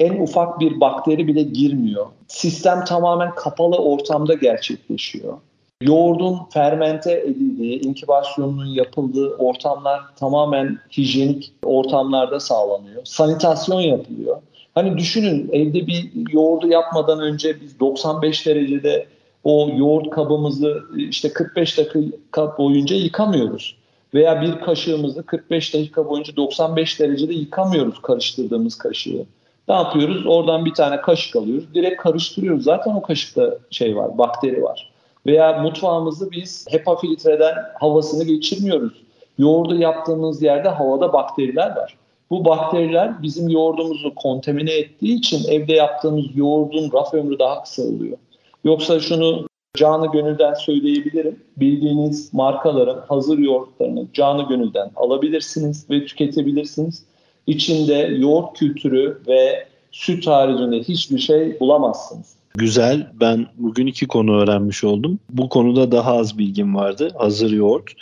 [0.00, 2.06] en ufak bir bakteri bile girmiyor.
[2.28, 5.38] Sistem tamamen kapalı ortamda gerçekleşiyor.
[5.82, 13.04] Yoğurdun fermente edildiği, inkubasyonunun yapıldığı ortamlar tamamen hijyenik ortamlarda sağlanıyor.
[13.04, 14.36] Sanitasyon yapılıyor.
[14.74, 19.06] Hani düşünün evde bir yoğurdu yapmadan önce biz 95 derecede
[19.44, 23.76] o yoğurt kabımızı işte 45 dakika boyunca yıkamıyoruz.
[24.14, 29.24] Veya bir kaşığımızı 45 dakika boyunca 95 derecede yıkamıyoruz karıştırdığımız kaşığı.
[29.68, 30.26] Ne yapıyoruz?
[30.26, 31.74] Oradan bir tane kaşık alıyoruz.
[31.74, 32.64] Direkt karıştırıyoruz.
[32.64, 34.90] Zaten o kaşıkta şey var, bakteri var.
[35.26, 38.92] Veya mutfağımızı biz HEPA filtreden havasını geçirmiyoruz.
[39.38, 41.96] Yoğurdu yaptığımız yerde havada bakteriler var.
[42.30, 48.18] Bu bakteriler bizim yoğurdumuzu kontamine ettiği için evde yaptığımız yoğurdun raf ömrü daha kısa oluyor.
[48.64, 51.36] Yoksa şunu canı gönülden söyleyebilirim.
[51.56, 57.04] Bildiğiniz markaların hazır yoğurtlarını canı gönülden alabilirsiniz ve tüketebilirsiniz.
[57.46, 62.34] İçinde yoğurt kültürü ve süt haricinde hiçbir şey bulamazsınız.
[62.54, 63.10] Güzel.
[63.20, 65.18] Ben bugün iki konu öğrenmiş oldum.
[65.30, 67.10] Bu konuda daha az bilgim vardı.
[67.18, 67.92] Hazır yoğurt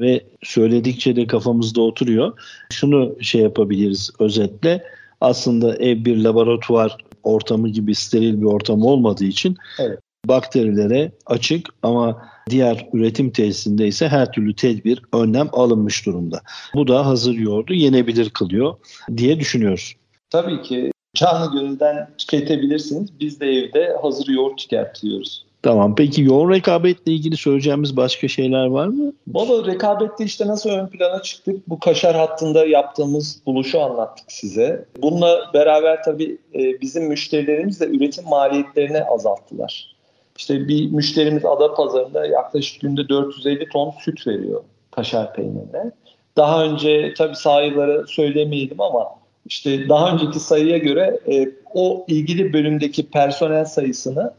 [0.00, 2.32] ve söyledikçe de kafamızda oturuyor.
[2.70, 4.82] Şunu şey yapabiliriz özetle.
[5.20, 9.98] Aslında ev bir laboratuvar ortamı gibi steril bir ortam olmadığı için evet.
[10.28, 16.40] Bakterilere açık ama diğer üretim tesisinde ise her türlü tedbir, önlem alınmış durumda.
[16.74, 18.74] Bu da hazır yoğurdu yenebilir kılıyor
[19.16, 19.94] diye düşünüyoruz.
[20.30, 23.20] Tabii ki canlı gönülden tüketebilirsiniz.
[23.20, 25.46] Biz de evde hazır yoğurt tüketiyoruz.
[25.62, 25.94] Tamam.
[25.94, 29.12] Peki yoğun rekabetle ilgili söyleyeceğimiz başka şeyler var mı?
[29.28, 31.68] Valla rekabette işte nasıl ön plana çıktık?
[31.68, 34.84] Bu kaşar hattında yaptığımız buluşu anlattık size.
[35.02, 39.95] Bununla beraber tabii e, bizim müşterilerimiz de üretim maliyetlerini azalttılar.
[40.38, 45.92] İşte bir müşterimiz ada pazarında yaklaşık günde 450 ton süt veriyor kaşar peynirine.
[46.36, 49.06] Daha önce tabii sayıları söylemeyelim ama
[49.46, 54.32] işte daha önceki sayıya göre e, o ilgili bölümdeki personel sayısını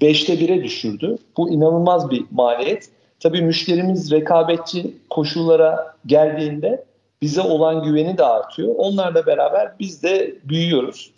[0.00, 1.18] 5'te 1'e düşürdü.
[1.36, 2.88] Bu inanılmaz bir maliyet.
[3.20, 6.84] Tabii müşterimiz rekabetçi koşullara geldiğinde
[7.22, 8.74] bize olan güveni de artıyor.
[8.76, 11.10] Onlarla beraber biz de büyüyoruz.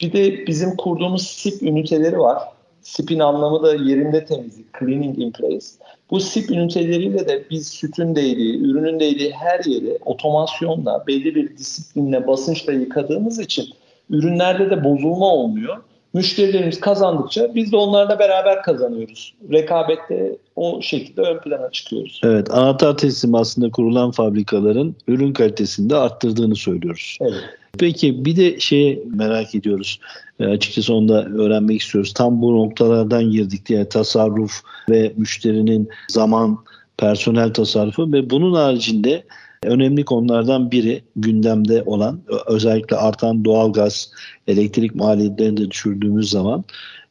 [0.00, 2.42] Bir de bizim kurduğumuz SIP üniteleri var.
[2.82, 5.66] SIP'in anlamı da yerinde temizlik, cleaning in place.
[6.10, 12.26] Bu SIP üniteleriyle de biz sütün değdiği, ürünün değdiği her yeri otomasyonla, belli bir disiplinle,
[12.26, 13.66] basınçla yıkadığımız için
[14.10, 15.76] ürünlerde de bozulma olmuyor.
[16.14, 19.34] Müşterilerimiz kazandıkça biz de onlarla beraber kazanıyoruz.
[19.52, 22.20] Rekabette o şekilde ön plana çıkıyoruz.
[22.24, 27.18] Evet, anahtar teslim aslında kurulan fabrikaların ürün kalitesini de arttırdığını söylüyoruz.
[27.20, 27.42] Evet.
[27.78, 30.00] Peki bir de şey merak ediyoruz.
[30.40, 32.14] E, açıkçası onu da öğrenmek istiyoruz.
[32.14, 34.52] Tam bu noktalardan girdik diye tasarruf
[34.90, 36.58] ve müşterinin zaman,
[36.98, 39.24] personel tasarrufu ve bunun haricinde
[39.64, 44.10] önemli konulardan biri gündemde olan özellikle artan doğalgaz,
[44.48, 46.64] elektrik maliyetlerini de düşürdüğümüz zaman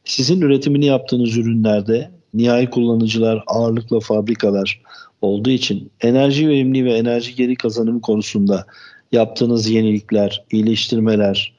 [0.04, 4.82] sizin üretimini yaptığınız ürünlerde nihai kullanıcılar ağırlıkla fabrikalar
[5.22, 8.66] olduğu için enerji verimliliği ve enerji geri kazanımı konusunda
[9.12, 11.52] yaptığınız yenilikler, iyileştirmeler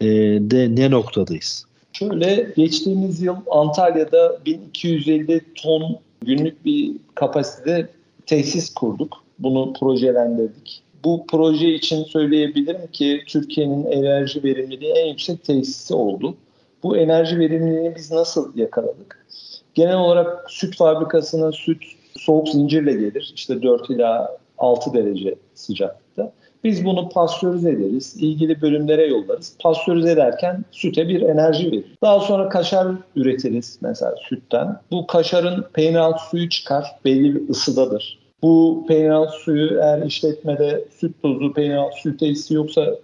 [0.00, 0.06] e,
[0.40, 1.66] de ne noktadayız?
[1.92, 7.88] Şöyle geçtiğimiz yıl Antalya'da 1250 ton günlük bir kapasite
[8.26, 9.23] tesis kurduk.
[9.38, 10.82] Bunu projelendirdik.
[11.04, 16.34] Bu proje için söyleyebilirim ki Türkiye'nin enerji verimliliği en yüksek tesisi oldu.
[16.82, 19.26] Bu enerji verimliliğini biz nasıl yakaladık?
[19.74, 21.82] Genel olarak süt fabrikasına süt
[22.16, 23.32] soğuk zincirle gelir.
[23.34, 26.32] İşte 4 ila 6 derece sıcaklıkta.
[26.64, 29.56] Biz bunu pastörize ederiz, ilgili bölümlere yollarız.
[29.60, 31.84] Pastörize ederken süte bir enerji verir.
[32.02, 34.80] Daha sonra kaşar üretiriz mesela sütten.
[34.90, 38.23] Bu kaşarın peynir altı suyu çıkar, belli bir ısıdadır.
[38.44, 42.94] Bu peynir suyu eğer işletmede süt tozu, peynir suyu tesisi yoksa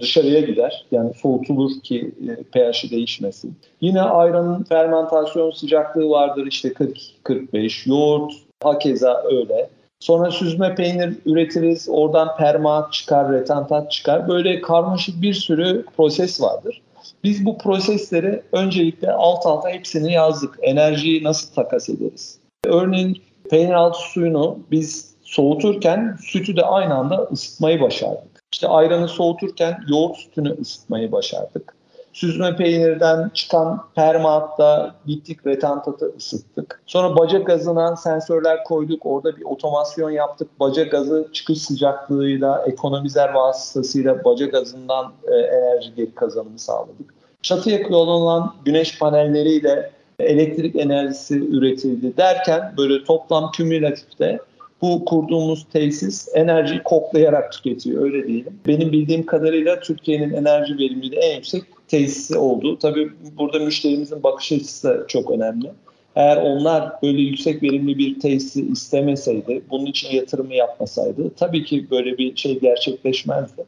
[0.00, 0.86] dışarıya gider.
[0.90, 3.56] Yani soğutulur ki e, pH'i değişmesin.
[3.80, 7.88] Yine ayranın fermentasyon sıcaklığı vardır işte 40-45.
[7.88, 8.32] Yoğurt
[8.62, 9.68] hakeza öyle.
[10.00, 11.88] Sonra süzme peynir üretiriz.
[11.90, 14.28] Oradan perma çıkar, retantat çıkar.
[14.28, 16.82] Böyle karmaşık bir sürü proses vardır.
[17.24, 20.58] Biz bu prosesleri öncelikle alt alta hepsini yazdık.
[20.62, 22.38] Enerjiyi nasıl takas ederiz?
[22.64, 28.42] Örneğin peynir altı suyunu biz soğuturken sütü de aynı anda ısıtmayı başardık.
[28.52, 31.76] İşte ayranı soğuturken yoğurt sütünü ısıtmayı başardık.
[32.12, 36.82] Süzme peynirden çıkan permaatta gittik retantatı ısıttık.
[36.86, 39.06] Sonra baca gazına sensörler koyduk.
[39.06, 40.48] Orada bir otomasyon yaptık.
[40.60, 47.14] Baca gazı çıkış sıcaklığıyla ekonomizer vasıtasıyla baca gazından e, enerji geri kazanımı sağladık.
[47.42, 49.90] Çatıya kullanılan güneş panelleriyle
[50.20, 54.38] elektrik enerjisi üretildi derken böyle toplam kümülatifte
[54.82, 58.60] bu kurduğumuz tesis enerjiyi koklayarak tüketiyor öyle diyelim.
[58.66, 62.78] Benim bildiğim kadarıyla Türkiye'nin enerji verimliliği en yüksek tesisi oldu.
[62.78, 65.70] Tabii burada müşterimizin bakış açısı da çok önemli.
[66.16, 72.18] Eğer onlar böyle yüksek verimli bir tesisi istemeseydi, bunun için yatırımı yapmasaydı tabii ki böyle
[72.18, 73.64] bir şey gerçekleşmezdi.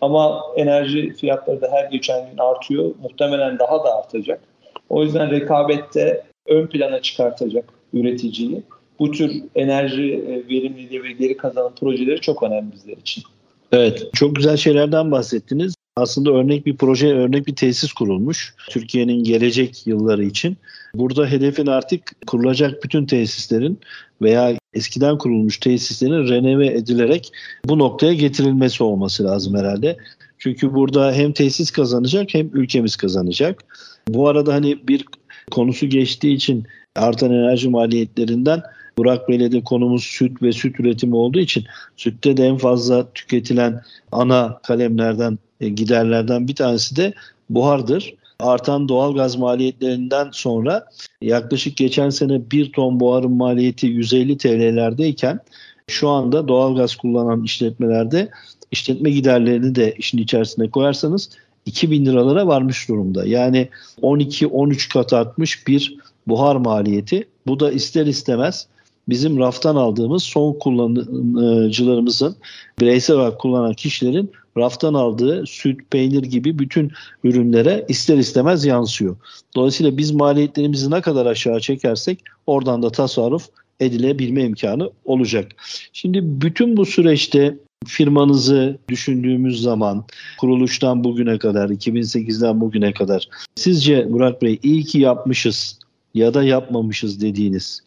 [0.00, 2.94] Ama enerji fiyatları da her geçen gün artıyor.
[3.02, 4.40] Muhtemelen daha da artacak.
[4.88, 8.62] O yüzden rekabette ön plana çıkartacak üreticiyi.
[8.98, 13.24] Bu tür enerji e, verimliliği ve geri kazanım projeleri çok önemli bizler için.
[13.72, 15.74] Evet, çok güzel şeylerden bahsettiniz.
[15.96, 20.56] Aslında örnek bir proje, örnek bir tesis kurulmuş Türkiye'nin gelecek yılları için.
[20.94, 23.78] Burada hedefin artık kurulacak bütün tesislerin
[24.22, 27.32] veya eskiden kurulmuş tesislerin renove edilerek
[27.64, 29.96] bu noktaya getirilmesi olması lazım herhalde.
[30.38, 33.64] Çünkü burada hem tesis kazanacak hem ülkemiz kazanacak.
[34.08, 35.04] Bu arada hani bir
[35.50, 38.62] konusu geçtiği için artan enerji maliyetlerinden
[38.98, 41.64] Burak Bey'le de konumuz süt ve süt üretimi olduğu için
[41.96, 43.82] sütte de en fazla tüketilen
[44.12, 47.14] ana kalemlerden, e, giderlerden bir tanesi de
[47.50, 48.14] buhardır.
[48.40, 50.86] Artan doğal gaz maliyetlerinden sonra
[51.22, 55.40] yaklaşık geçen sene bir ton buharın maliyeti 150 TL'lerdeyken
[55.88, 58.28] şu anda doğal gaz kullanan işletmelerde
[58.70, 61.30] işletme giderlerini de işin içerisine koyarsanız
[61.68, 63.26] 2000 liralara varmış durumda.
[63.26, 63.68] Yani
[64.02, 65.96] 12-13 kat artmış bir
[66.26, 67.28] buhar maliyeti.
[67.46, 68.66] Bu da ister istemez
[69.08, 72.36] bizim raftan aldığımız son kullanıcılarımızın
[72.80, 76.92] bireysel olarak kullanan kişilerin raftan aldığı süt, peynir gibi bütün
[77.24, 79.16] ürünlere ister istemez yansıyor.
[79.56, 83.48] Dolayısıyla biz maliyetlerimizi ne kadar aşağı çekersek oradan da tasarruf
[83.80, 85.52] edilebilme imkanı olacak.
[85.92, 87.56] Şimdi bütün bu süreçte
[87.86, 90.04] firmanızı düşündüğümüz zaman
[90.40, 95.78] kuruluştan bugüne kadar 2008'den bugüne kadar sizce Burak Bey iyi ki yapmışız
[96.14, 97.82] ya da yapmamışız dediğiniz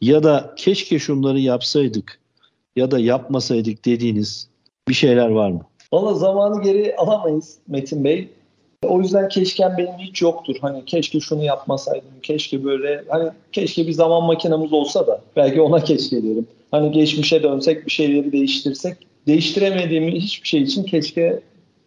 [0.00, 2.18] ya da keşke şunları yapsaydık
[2.76, 4.48] ya da yapmasaydık dediğiniz
[4.88, 5.60] bir şeyler var mı?
[5.92, 8.28] Valla zamanı geri alamayız Metin Bey.
[8.82, 10.56] O yüzden keşken benim hiç yoktur.
[10.60, 15.84] Hani keşke şunu yapmasaydım, keşke böyle, hani keşke bir zaman makinamız olsa da belki ona
[15.84, 16.46] keşke derim.
[16.70, 18.96] Hani geçmişe dönsek bir şeyleri değiştirsek.
[19.26, 21.40] Değiştiremediğim hiçbir şey için keşke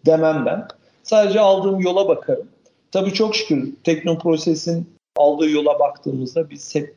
[0.05, 0.67] demem ben.
[1.03, 2.47] Sadece aldığım yola bakarım.
[2.91, 6.95] Tabii çok şükür Teknoproses'in aldığı yola baktığımızda biz hep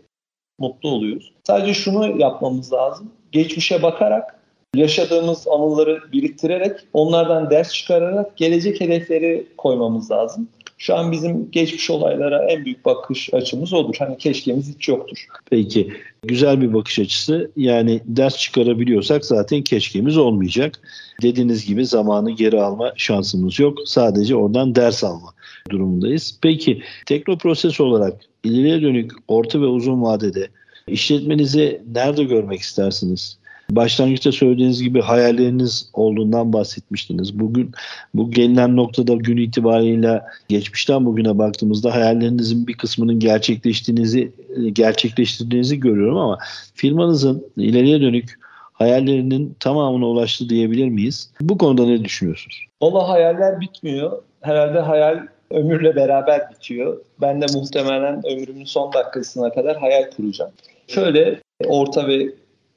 [0.58, 1.32] mutlu oluyoruz.
[1.46, 3.12] Sadece şunu yapmamız lazım.
[3.32, 4.40] Geçmişe bakarak
[4.74, 10.48] yaşadığımız anıları biriktirerek onlardan ders çıkararak gelecek hedefleri koymamız lazım.
[10.80, 13.94] Şu an bizim geçmiş olaylara en büyük bakış açımız odur.
[13.98, 15.26] Hani keşkemiz hiç yoktur.
[15.50, 17.50] Peki güzel bir bakış açısı.
[17.56, 20.80] Yani ders çıkarabiliyorsak zaten keşkemiz olmayacak.
[21.22, 23.78] Dediğiniz gibi zamanı geri alma şansımız yok.
[23.84, 25.34] Sadece oradan ders alma
[25.70, 26.38] durumundayız.
[26.42, 30.48] Peki teknoproses olarak ileriye dönük orta ve uzun vadede
[30.86, 33.39] işletmenizi nerede görmek istersiniz?
[33.76, 37.38] Başlangıçta söylediğiniz gibi hayalleriniz olduğundan bahsetmiştiniz.
[37.38, 37.72] Bugün
[38.14, 44.32] bu gelinen noktada gün itibariyle geçmişten bugüne baktığımızda hayallerinizin bir kısmının gerçekleştiğinizi
[44.72, 46.38] gerçekleştirdiğinizi görüyorum ama
[46.74, 48.38] firmanızın ileriye dönük
[48.72, 51.30] hayallerinin tamamına ulaştı diyebilir miyiz?
[51.40, 52.66] Bu konuda ne düşünüyorsunuz?
[52.82, 54.22] Valla hayaller bitmiyor.
[54.40, 57.00] Herhalde hayal ömürle beraber bitiyor.
[57.20, 60.50] Ben de muhtemelen ömrümün son dakikasına kadar hayal kuracağım.
[60.88, 62.26] Şöyle orta ve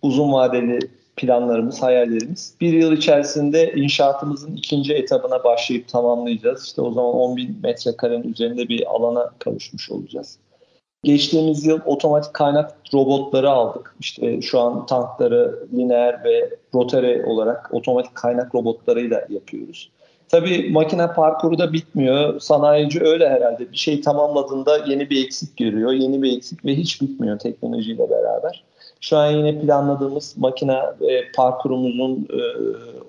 [0.04, 0.80] uzun vadeli
[1.16, 2.54] planlarımız, hayallerimiz.
[2.62, 6.66] Bir yıl içerisinde inşaatımızın ikinci etabına başlayıp tamamlayacağız.
[6.66, 10.38] İşte o zaman 10 bin metrekarenin üzerinde bir alana kavuşmuş olacağız.
[11.04, 13.96] Geçtiğimiz yıl otomatik kaynak robotları aldık.
[14.00, 19.90] İşte şu an tankları lineer ve rotary olarak otomatik kaynak robotlarıyla yapıyoruz.
[20.30, 22.40] Tabii makine parkuru da bitmiyor.
[22.40, 23.72] Sanayici öyle herhalde.
[23.72, 25.92] Bir şey tamamladığında yeni bir eksik görüyor.
[25.92, 28.64] Yeni bir eksik ve hiç bitmiyor teknolojiyle beraber.
[29.04, 32.40] Şu an yine planladığımız makine e, parkurumuzun e,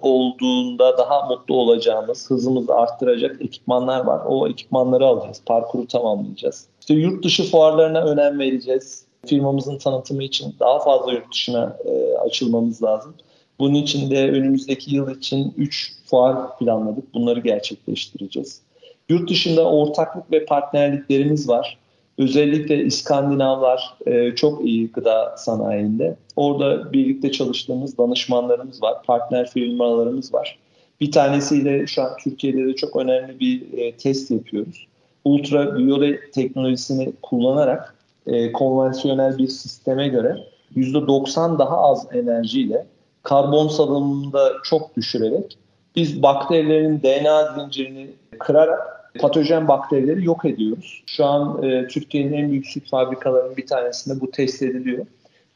[0.03, 4.21] olduğunda daha mutlu olacağımız, hızımızı arttıracak ekipmanlar var.
[4.27, 6.67] O ekipmanları alacağız, parkuru tamamlayacağız.
[6.81, 9.05] İşte yurt dışı fuarlarına önem vereceğiz.
[9.27, 13.15] Firmamızın tanıtımı için daha fazla yurt dışına e, açılmamız lazım.
[13.59, 17.15] Bunun için de önümüzdeki yıl için 3 fuar planladık.
[17.15, 18.61] Bunları gerçekleştireceğiz.
[19.09, 21.79] Yurt dışında ortaklık ve partnerliklerimiz var.
[22.19, 26.17] Özellikle İskandinavlar e, çok iyi gıda sanayinde.
[26.37, 30.59] Orada birlikte çalıştığımız danışmanlarımız var, partner firmalarımız var.
[31.01, 34.87] Bir tanesiyle şu an Türkiye'de de çok önemli bir e, test yapıyoruz.
[35.25, 37.95] Ultraviyole teknolojisini kullanarak
[38.27, 40.37] e, konvansiyonel bir sisteme göre
[40.77, 42.87] %90 daha az enerjiyle
[43.23, 45.59] karbon salımında çok düşürerek
[45.97, 51.03] biz bakterilerin DNA zincirini kırarak patojen bakterileri yok ediyoruz.
[51.07, 55.07] Şu an e, Türkiye'nin en büyük süt fabrikalarının bir tanesinde bu test ediliyor.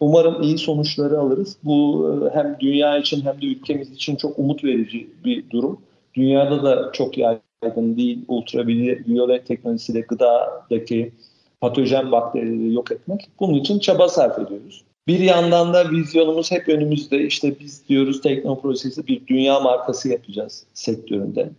[0.01, 1.57] Umarım iyi sonuçları alırız.
[1.65, 5.81] Bu e, hem dünya için hem de ülkemiz için çok umut verici bir durum.
[6.15, 11.13] Dünyada da çok yaygın değil ultraviyole teknolojisiyle gıdadaki
[11.61, 13.29] patojen bakterileri yok etmek.
[13.41, 14.85] Bunun için çaba sarf ediyoruz.
[15.07, 17.27] Bir yandan da vizyonumuz hep önümüzde.
[17.27, 21.51] İşte biz diyoruz Teknoproses'i bir dünya markası yapacağız sektöründe.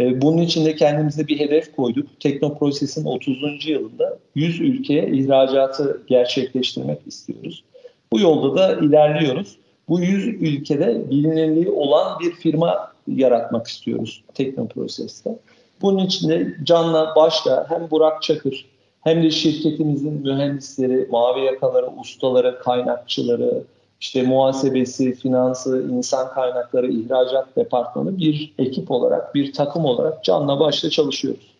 [0.00, 2.20] E, bunun için de kendimize bir hedef koyduk.
[2.20, 3.66] Teknoproses'in 30.
[3.66, 7.64] yılında 100 ülkeye ihracatı gerçekleştirmek istiyoruz.
[8.12, 9.56] Bu yolda da ilerliyoruz.
[9.88, 15.38] Bu 100 ülkede bilinirliği olan bir firma yaratmak istiyoruz Teknoproses'te.
[15.82, 18.66] Bunun için de Can'la başta hem Burak Çakır
[19.00, 23.62] hem de şirketimizin mühendisleri, mavi yakaları, ustaları, kaynakçıları,
[24.00, 30.90] işte muhasebesi, finansı, insan kaynakları, ihracat departmanı bir ekip olarak, bir takım olarak canla başla
[30.90, 31.50] çalışıyoruz.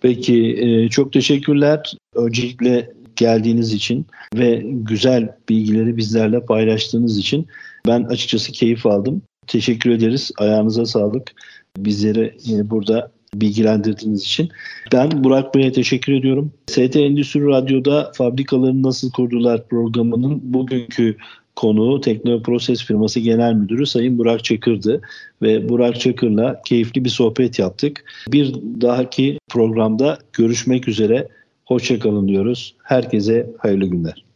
[0.00, 1.92] Peki e, çok teşekkürler.
[2.14, 7.46] Öncelikle geldiğiniz için ve güzel bilgileri bizlerle paylaştığınız için
[7.86, 9.22] ben açıkçası keyif aldım.
[9.46, 10.30] Teşekkür ederiz.
[10.38, 11.32] Ayağınıza sağlık.
[11.76, 12.34] Bizleri
[12.70, 14.48] burada bilgilendirdiğiniz için.
[14.92, 16.52] Ben Burak Bey'e teşekkür ediyorum.
[16.66, 21.16] ST Endüstri Radyo'da fabrikaları nasıl kurdular programının bugünkü
[21.56, 25.00] konuğu Teknoproses firması genel müdürü Sayın Burak Çakır'dı
[25.42, 28.04] ve Burak Çakır'la keyifli bir sohbet yaptık.
[28.28, 31.28] Bir dahaki programda görüşmek üzere.
[31.64, 32.74] Hoşçakalın diyoruz.
[32.82, 34.29] Herkese hayırlı günler.